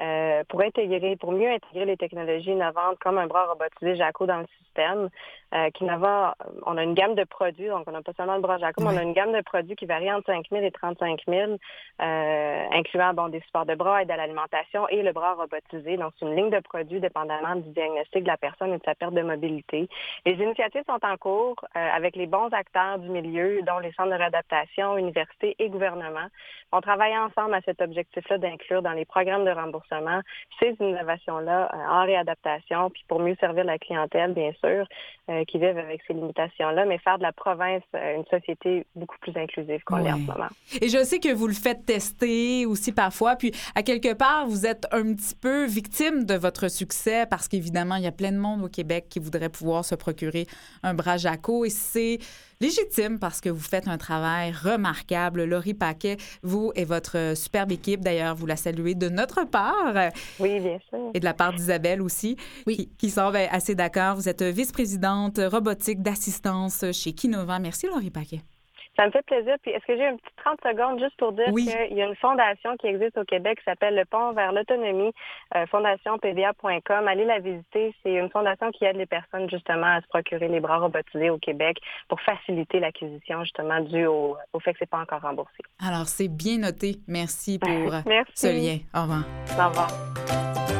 [0.00, 4.38] euh, pour intégrer, pour mieux intégrer les technologies innovantes comme un bras robotisé Jaco dans
[4.38, 5.10] le système.
[5.54, 8.58] Euh, Kinova, on a une gamme de produits, donc on n'a pas seulement le bras
[8.58, 11.20] Jaco, mais on a une gamme de produits qui varie entre 5 000 et 35
[11.26, 11.52] 000,
[12.00, 15.96] euh, incluant bon, des supports de bras, aide à l'alimentation et le bras robotisé.
[15.96, 18.94] Donc, c'est une ligne de produits dépendamment du diagnostic de la personne et de sa
[18.94, 19.88] perte de mobilité.
[20.24, 24.10] Les initiatives sont en cours euh, avec les bons acteurs du milieu, dont les centres
[24.10, 26.28] de réadaptation, universités et gouvernements.
[26.72, 30.20] On travaille ensemble à cet objectif-là d'inclure dans les programmes de remboursement
[30.60, 34.86] ces innovations-là euh, en réadaptation, puis pour mieux servir la clientèle, bien sûr,
[35.40, 39.16] euh, qui vivent avec ces limitations-là, mais faire de la province euh, une société beaucoup
[39.20, 40.48] plus inclusive qu'on l'est en ce moment.
[40.80, 44.66] Et je sais que vous le faites tester aussi parfois, puis à quelque part, vous
[44.66, 48.38] êtes un petit peu victime de votre succès parce qu'évidemment, il y a plein de
[48.38, 50.46] monde au Québec qui voudrait pouvoir se procurer
[50.82, 52.18] un bras Jaco et c'est
[52.60, 55.44] légitime parce que vous faites un travail remarquable.
[55.44, 59.94] Laurie Paquet, vous et votre superbe équipe, d'ailleurs, vous la saluez de notre part
[60.38, 61.10] Oui, bien sûr.
[61.14, 62.36] et de la part d'Isabelle aussi,
[62.66, 62.76] Oui.
[62.76, 64.16] qui, qui semble assez d'accord.
[64.16, 67.58] Vous êtes vice-présidente robotique d'assistance chez Kinova.
[67.58, 68.40] Merci, Laurie Paquet.
[68.96, 69.56] Ça me fait plaisir.
[69.62, 71.64] Puis est-ce que j'ai un petit 30 secondes juste pour dire Oui.
[71.66, 75.12] qu'il y a une fondation qui existe au Québec qui s'appelle le Pont vers l'autonomie,
[75.56, 77.08] euh, fondationpva.com.
[77.08, 77.94] Allez la visiter.
[78.02, 81.38] C'est une fondation qui aide les personnes justement à se procurer les bras robotisés au
[81.38, 81.78] Québec
[82.08, 85.62] pour faciliter l'acquisition justement due au, au fait que c'est pas encore remboursé.
[85.84, 86.96] Alors, c'est bien noté.
[87.08, 88.32] Merci pour euh, Merci.
[88.34, 88.78] ce lien.
[88.94, 89.24] Au revoir.
[89.58, 90.79] Au revoir.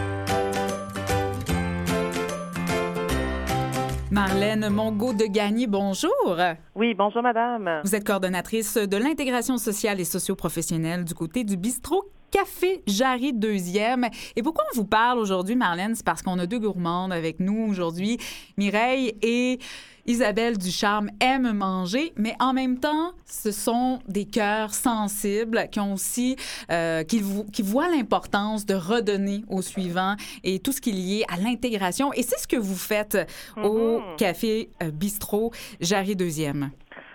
[4.11, 6.37] Marlène Mongo de Gagné, bonjour.
[6.75, 7.81] Oui, bonjour madame.
[7.85, 14.07] Vous êtes coordonnatrice de l'intégration sociale et socio-professionnelle du côté du bistrot Café Jarry deuxième.
[14.37, 15.95] Et pourquoi on vous parle aujourd'hui, Marlène?
[15.95, 18.19] C'est parce qu'on a deux gourmandes avec nous aujourd'hui.
[18.57, 19.59] Mireille et
[20.07, 25.93] Isabelle Ducharme aiment manger, mais en même temps, ce sont des cœurs sensibles qui ont
[25.93, 26.37] aussi,
[26.71, 30.95] euh, qui, vo- qui voient l'importance de redonner au suivant et tout ce qui est
[30.95, 32.13] lié à l'intégration.
[32.15, 33.19] Et c'est ce que vous faites
[33.63, 34.17] au Mhm.
[34.17, 36.71] Café euh, Bistrot Jarry deuxième.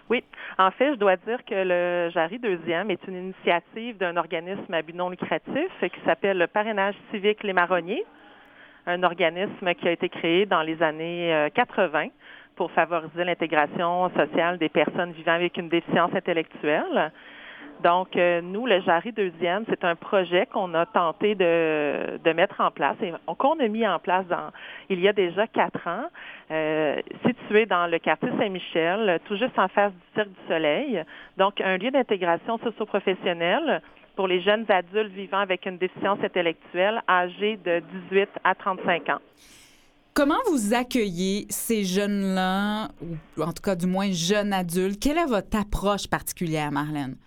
[0.09, 0.23] Oui,
[0.57, 4.81] en fait, je dois dire que le Jarry deuxième est une initiative d'un organisme à
[4.81, 8.05] but non lucratif qui s'appelle le Parrainage civique Les Marronniers,
[8.87, 12.07] un organisme qui a été créé dans les années euh, 80
[12.55, 17.11] pour favoriser l'intégration sociale des personnes vivant avec une déficience intellectuelle.
[17.83, 22.71] Donc, euh, nous, le Jarry deuxième, c'est un projet qu'on a tenté de, mettre en
[22.71, 24.51] place et qu'on a mis en place dans,
[24.89, 26.05] il y a déjà quatre ans,
[26.51, 31.03] euh, situé dans le quartier Saint-Michel, tout juste en face du Cirque du Soleil.
[31.37, 33.81] Donc, un lieu d'intégration socio-professionnelle
[34.15, 39.19] pour les jeunes adultes vivant avec une déficience intellectuelle âgés de 18 à 35 ans.
[40.13, 44.97] Comment vous accueillez ces jeunes-là, ou en tout cas du moins jeunes adultes?
[45.01, 47.17] Quelle est votre approche particulière, Marlène?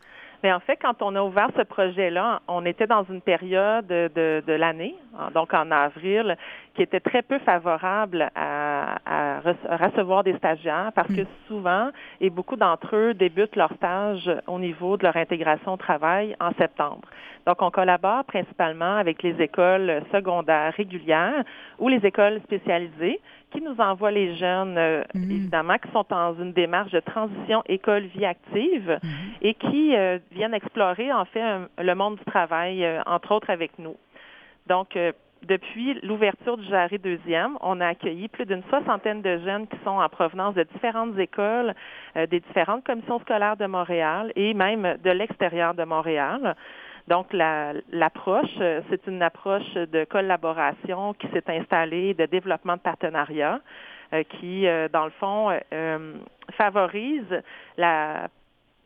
[0.43, 4.43] Mais en fait, quand on a ouvert ce projet-là, on était dans une période de,
[4.47, 6.37] de l'année, hein, donc en avril,
[6.75, 11.91] qui était très peu favorable à, à rece- à recevoir des stagiaires parce que souvent,
[12.21, 16.53] et beaucoup d'entre eux débutent leur stage au niveau de leur intégration au travail en
[16.53, 17.09] septembre.
[17.47, 21.43] Donc, on collabore principalement avec les écoles secondaires régulières
[21.79, 23.21] ou les écoles spécialisées
[23.51, 25.31] qui nous envoient les jeunes, euh, Mhm.
[25.31, 28.99] évidemment, qui sont dans une démarche de transition école-vie active
[29.43, 33.51] et qui euh, viennent explorer, en fait, un- le monde du travail, euh, entre autres
[33.51, 33.97] avec nous.
[34.67, 35.13] Donc, euh,
[35.47, 39.91] depuis l'ouverture du Jarry deuxième, on a accueilli plus d'une soixantaine de jeunes qui sont
[40.01, 41.75] en provenance de différentes écoles,
[42.17, 46.57] euh, des différentes commissions scolaires de Montréal et même de l'extérieur de Montréal.
[47.09, 52.81] Donc, la- l'approche, euh, c'est une approche de collaboration qui s'est installée, de développement de
[52.81, 53.61] partenariat,
[54.13, 56.15] euh, qui, euh, dans le fond, euh,
[56.53, 57.43] favorise
[57.79, 58.29] la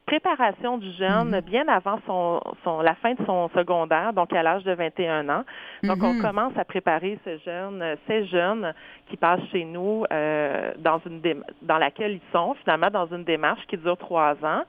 [0.07, 4.65] préparation du jeune bien avant son, son- la fin de son secondaire, donc à l'âge
[4.65, 5.45] de 21 ans.
[5.85, 6.21] Donc, on Mhm.
[6.23, 8.73] commence à préparer ce jeune, ces jeunes
[9.09, 13.25] qui passent chez nous euh, dans une dém- dans laquelle ils sont finalement dans une
[13.25, 14.63] démarche qui dure trois ans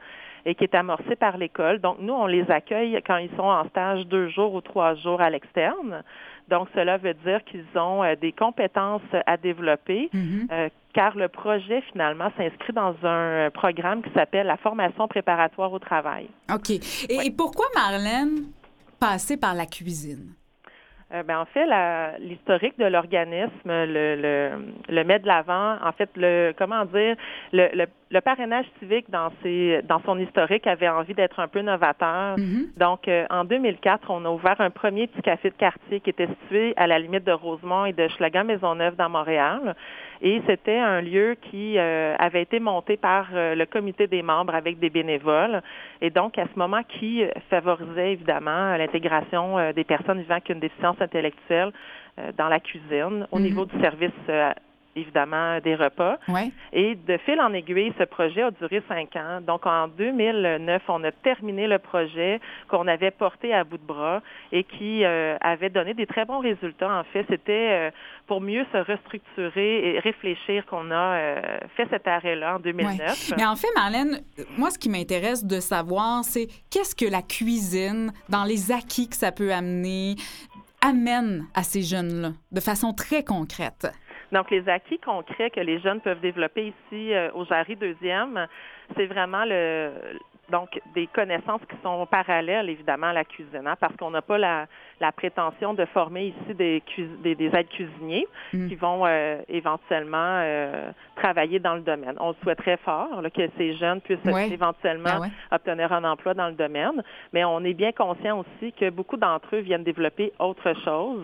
[0.45, 1.79] et qui est amorcée par l'école.
[1.79, 5.21] Donc, nous, on les accueille quand ils sont en stage deux jours ou trois jours
[5.21, 6.03] à l'externe.
[6.49, 10.47] Donc, cela veut dire qu'ils ont euh, des compétences à développer, Mhm.
[10.51, 15.71] euh, car le projet, finalement, s'inscrit dans un euh, programme qui s'appelle la formation préparatoire
[15.71, 16.27] au travail.
[16.53, 16.69] OK.
[16.71, 16.79] Et,
[17.25, 18.47] et pourquoi, Marlène,
[18.99, 20.33] passer par la cuisine?
[21.13, 21.65] Euh, ben, en fait,
[22.19, 24.51] l'historique de l'organisme le, le,
[24.89, 25.77] le, met de l'avant.
[25.83, 27.15] En fait, le comment dire,
[27.51, 31.61] le, le, le parrainage civique dans, ses, dans son historique avait envie d'être un peu
[31.61, 32.37] novateur.
[32.37, 32.77] Mm-hmm.
[32.77, 36.27] Donc, euh, en 2004, on a ouvert un premier petit café de quartier qui était
[36.27, 39.75] situé à la limite de Rosemont et de Schlagan-Maisonneuve dans Montréal.
[40.21, 44.55] Et c'était un lieu qui euh, avait été monté par euh, le comité des membres
[44.55, 45.61] avec des bénévoles.
[46.01, 50.99] Et donc, à ce moment, qui favorisait évidemment l'intégration des personnes vivant avec une déficience
[51.01, 51.71] intellectuelle
[52.37, 53.43] dans la cuisine au Mhm.
[53.43, 54.11] niveau du service
[54.95, 56.17] évidemment des repas.
[56.27, 56.51] Ouais.
[56.71, 59.41] Et de fil en aiguille, ce projet a duré cinq ans.
[59.41, 62.39] Donc en 2009, on a terminé le projet
[62.69, 64.21] qu'on avait porté à bout de bras
[64.51, 66.99] et qui euh, avait donné des très bons résultats.
[66.99, 67.91] En fait, c'était euh,
[68.27, 71.41] pour mieux se restructurer et réfléchir qu'on a euh,
[71.75, 73.29] fait cet arrêt-là en 2009.
[73.29, 73.35] Ouais.
[73.37, 74.21] Mais en fait, Marlène,
[74.57, 79.15] moi, ce qui m'intéresse de savoir, c'est qu'est-ce que la cuisine, dans les acquis que
[79.15, 80.15] ça peut amener,
[80.81, 83.87] amène à ces jeunes-là de façon très concrète?
[84.33, 88.47] Donc, les acquis concrets que les jeunes peuvent développer ici euh, au Jarry deuxième,
[88.95, 89.91] c'est vraiment le
[90.53, 94.37] donc des connaissances qui sont parallèles évidemment à la cuisine, hein, parce qu'on n'a pas
[94.37, 94.67] la,
[95.01, 96.83] la, prétention de former ici des,
[97.23, 98.67] des, des aides cuisiniers Mm.
[98.67, 102.15] qui vont euh, éventuellement euh, travailler dans le domaine.
[102.19, 104.49] On souhaiterait fort là, que ces jeunes puissent Ouais.
[104.51, 105.27] éventuellement Ben ouais.
[105.51, 107.01] obtenir un emploi dans le domaine,
[107.33, 111.23] mais on est bien conscient aussi que beaucoup d'entre eux viennent développer autre chose,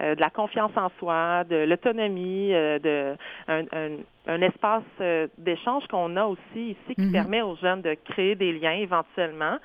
[0.00, 3.14] euh, de la confiance en soi, de l'autonomie, de
[3.48, 3.90] un, un,
[4.26, 7.12] un espace euh, d'échange qu'on a aussi ici qui Mhm.
[7.12, 9.58] permet aux jeunes de créer des liens éventuellement.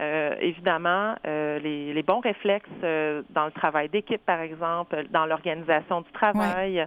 [0.00, 5.24] Euh, évidemment, euh, les, les bons réflexes euh, dans le travail d'équipe, par exemple, dans
[5.26, 6.84] l'organisation du travail.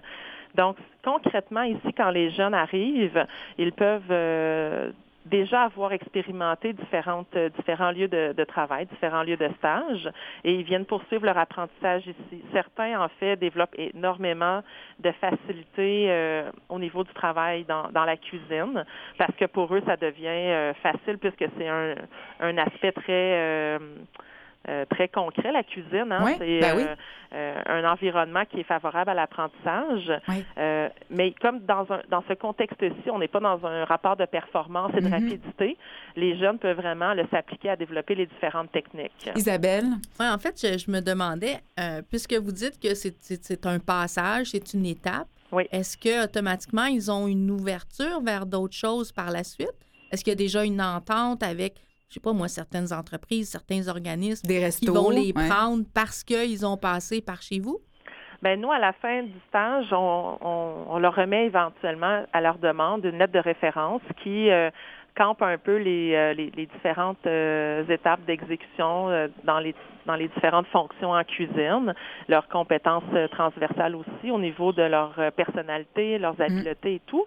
[0.54, 3.26] Donc, concrètement, ici, quand les jeunes arrivent,
[3.56, 4.90] ils peuvent euh,
[5.26, 10.08] déjà avoir expérimenté différentes, euh, différents lieux de, de travail, différents lieux de stage,
[10.44, 12.42] et ils viennent poursuivre leur apprentissage ici.
[12.52, 14.62] Certains, en fait, développent énormément
[15.00, 18.84] de facilité euh, au niveau du travail dans, dans la cuisine,
[19.18, 21.94] parce que pour eux, ça devient euh, facile puisque c'est un,
[22.40, 23.34] un aspect très...
[23.38, 23.78] euh,
[24.68, 26.10] euh, très concret, la cuisine.
[26.10, 26.22] Hein?
[26.24, 26.82] Oui, c'est ben oui.
[26.84, 26.94] euh,
[27.34, 30.10] euh, un environnement qui est favorable à l'apprentissage.
[30.28, 30.44] Oui.
[30.58, 34.24] Euh, mais comme dans, un, dans ce contexte-ci, on n'est pas dans un rapport de
[34.24, 35.12] performance et de Mhm.
[35.14, 35.76] rapidité,
[36.16, 39.30] les jeunes peuvent vraiment le s'appliquer à développer les différentes techniques.
[39.36, 39.84] Isabelle?
[40.18, 43.66] Ouais, en fait, je, je me demandais, euh, puisque vous dites que c'est- c'est c'est
[43.66, 45.66] un passage, c'est une étape, Oui.
[45.70, 49.70] est-ce que automatiquement ils ont une ouverture vers d'autres choses par la suite?
[50.10, 51.74] Est-ce qu'il y a déjà une entente avec,
[52.08, 54.94] je sais pas moi, certaines entreprises, certains organismes Des qui restos?
[54.94, 55.48] vont les ouais.
[55.48, 57.78] prendre parce qu'ils ont passé par chez vous?
[58.40, 62.58] Ben nous, à la fin du stage, on, on, on leur remet éventuellement à leur
[62.58, 64.70] demande une lettre de référence qui euh,
[65.16, 69.74] campe un peu les, euh, les, les différentes euh, étapes d'exécution euh, dans les
[70.06, 71.92] dans les différentes fonctions en cuisine,
[72.28, 77.26] leurs compétences euh, transversales aussi au niveau de leur euh, personnalité, leurs habiletés et tout.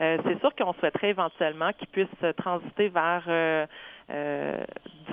[0.00, 3.66] Euh, c'est sûr qu'on souhaiterait éventuellement qu'ils puissent transiter vers euh,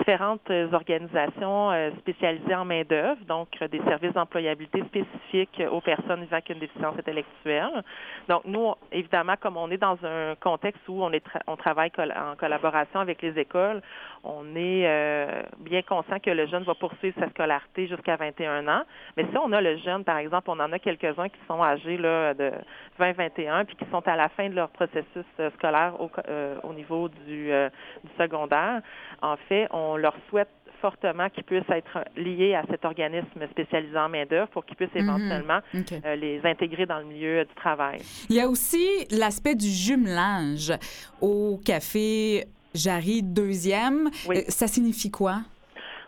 [0.04, 6.22] différentes euh, organisations euh, spécialisées en main-d'œuvre, donc euh, des services d'employabilité spécifiques aux personnes
[6.22, 7.84] vivant avec une déficience intellectuelle.
[8.28, 12.36] Donc, nous, évidemment, comme on est dans un contexte où on, est on travaille en
[12.36, 13.82] collaboration avec les écoles,
[14.24, 18.84] on est euh, bien conscient que le jeune va poursuivre sa scolarité jusqu'à 21 ans.
[19.18, 21.98] Mais si on a le jeune, par exemple, on en a quelques-uns qui sont âgés
[21.98, 22.52] là, de
[23.00, 25.26] 20-21 puis qui sont à la fin de leur processus
[25.56, 27.70] scolaire au, euh, au niveau du, euh,
[28.04, 28.82] du secondaire.
[29.22, 30.50] En fait, on leur souhaite
[30.82, 35.02] fortement qu'ils puissent être liés à cet organisme spécialisé en main-d'œuvre pour qu'ils puissent Mhm.
[35.10, 35.60] éventuellement
[36.06, 38.00] euh, les intégrer dans le milieu du travail.
[38.30, 40.74] Il y a aussi l'aspect du jumelage
[41.22, 42.44] au café
[42.76, 44.10] Jarry deuxième.
[44.28, 44.38] Oui.
[44.40, 45.36] Euh, Ça signifie quoi?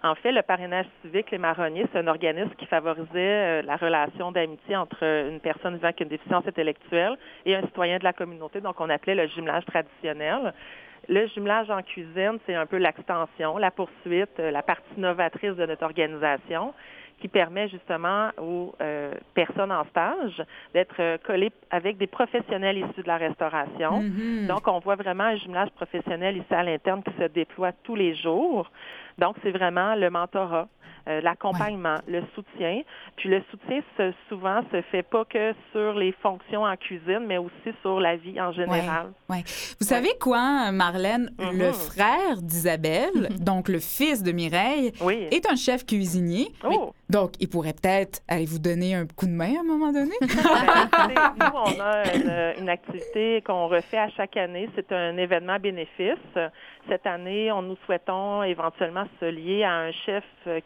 [0.03, 4.31] En fait, le parrainage civique, les marronniers, c'est un organisme qui favorisait euh, la relation
[4.31, 7.15] d'amitié entre une personne vivant avec une déficience intellectuelle
[7.45, 10.53] et un citoyen de la communauté, donc on appelait le jumelage traditionnel.
[11.07, 15.65] Le jumelage en cuisine, c'est un peu l'extension, la poursuite, euh, la partie novatrice de
[15.65, 16.73] notre organisation
[17.19, 20.43] qui permet justement aux euh, personnes en stage
[20.73, 24.01] d'être euh, collées avec des professionnels issus de la restauration.
[24.01, 24.47] Mhm.
[24.47, 28.15] Donc, on voit vraiment un jumelage professionnel ici à l'interne qui se déploie tous les
[28.15, 28.69] jours.
[29.17, 30.67] Donc, c'est vraiment le mentorat,
[31.07, 32.81] euh, l'accompagnement, le soutien.
[33.17, 37.37] Puis le soutien, se- souvent, se fait pas que sur les fonctions en cuisine, mais
[37.37, 39.11] aussi sur la vie en général.
[39.29, 39.43] Ouais.
[39.79, 41.29] Vous savez quoi, Marlène?
[41.39, 41.57] Mhm.
[41.59, 45.27] Le frère d'Isabelle, donc le fils de Mireille, Oui.
[45.31, 46.47] est un chef cuisinier.
[46.63, 46.93] Oh!
[47.09, 50.15] Donc, il pourrait peut-être aller vous donner un coup de main à un moment donné?
[51.05, 54.69] Ben, nous, on a une, une activité qu'on refait à chaque année.
[54.75, 56.17] C'est un événement bénéfice.
[56.87, 60.23] Cette année, on nous souhaitons éventuellement se lier à un chef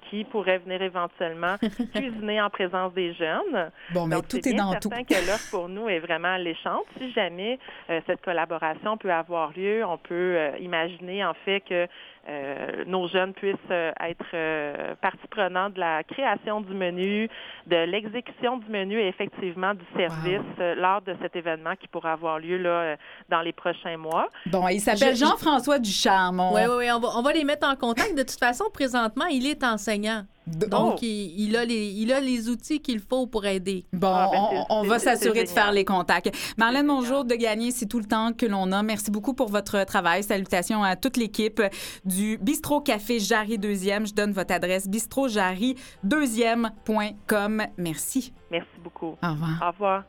[0.09, 1.55] qui pourrait venir éventuellement
[1.95, 3.71] cuisiner en présence des jeunes.
[3.93, 4.89] Bon, mais Donc, tout est bien dans tout.
[4.89, 6.85] certain que l'offre pour nous est vraiment alléchante.
[6.97, 7.59] Si jamais
[7.89, 11.87] euh, cette collaboration peut avoir lieu, on peut euh, imaginer en fait que
[12.27, 17.29] euh, nos jeunes puissent euh, être euh, partie prenante de la création du menu,
[17.67, 20.41] de l'exécution du menu et effectivement du service
[20.77, 22.95] lors de cet événement qui pourra avoir lieu là,
[23.29, 24.27] dans les prochains mois.
[24.47, 26.39] Bon, il s'appelle Je- je- Jean-François Ducharme.
[26.39, 26.91] On- Oui, oui, oui.
[26.91, 28.13] On va, on va les mettre en contact.
[28.15, 30.23] De toute façon, présentement, il est enseignant.
[30.57, 30.99] Donc, Oh.
[31.01, 33.85] il, il a les, il a les outils qu'il faut pour aider.
[33.93, 36.31] Bon, Ah, ben, on, va s'assurer de faire les contacts.
[36.57, 38.81] Marlène C'est Monjour de Gagner, c'est tout le temps que l'on a.
[38.83, 40.23] Merci beaucoup pour votre travail.
[40.23, 41.61] Salutations à toute l'équipe
[42.05, 44.07] du Bistro Café Jarry 2e.
[44.07, 47.63] Je donne votre adresse bistrojarry2e.com.
[47.77, 48.33] Merci.
[48.51, 49.15] Merci beaucoup.
[49.21, 49.59] Au revoir.
[49.61, 50.03] Au revoir.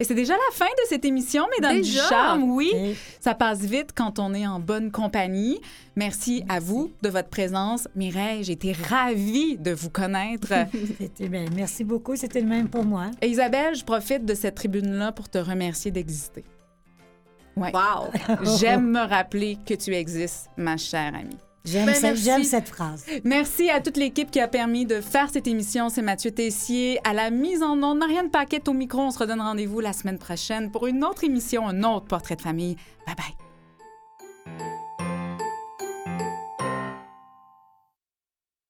[0.00, 2.08] Et c'est déjà la fin de cette émission, Mesdames du Déjà?
[2.08, 2.42] Charme.
[2.50, 5.60] Oui, ça passe vite quand on est en bonne compagnie.
[5.94, 7.86] Merci, à vous de votre présence.
[7.94, 10.48] Mireille, j'ai été ravie de vous connaître.
[10.98, 11.44] c'était bien.
[11.54, 12.16] Merci beaucoup.
[12.16, 13.10] C'était le même pour moi.
[13.20, 16.44] Et Isabelle, je profite de cette tribune-là pour te remercier d'exister.
[17.56, 17.70] Ouais.
[17.72, 18.10] Wow!
[18.58, 21.36] J'aime me rappeler que tu existes, ma chère amie.
[21.64, 22.22] J'aime Ben, cette- merci.
[22.24, 23.04] j'aime cette phrase.
[23.24, 25.88] Merci à toute l'équipe qui a permis de faire cette émission.
[25.88, 27.98] C'est Mathieu Tessier à la mise en onde.
[27.98, 29.00] Marianne Paquette au micro.
[29.00, 32.42] On se redonne rendez-vous la semaine prochaine pour une autre émission, un autre portrait de
[32.42, 32.76] famille.
[33.06, 34.81] Bye bye.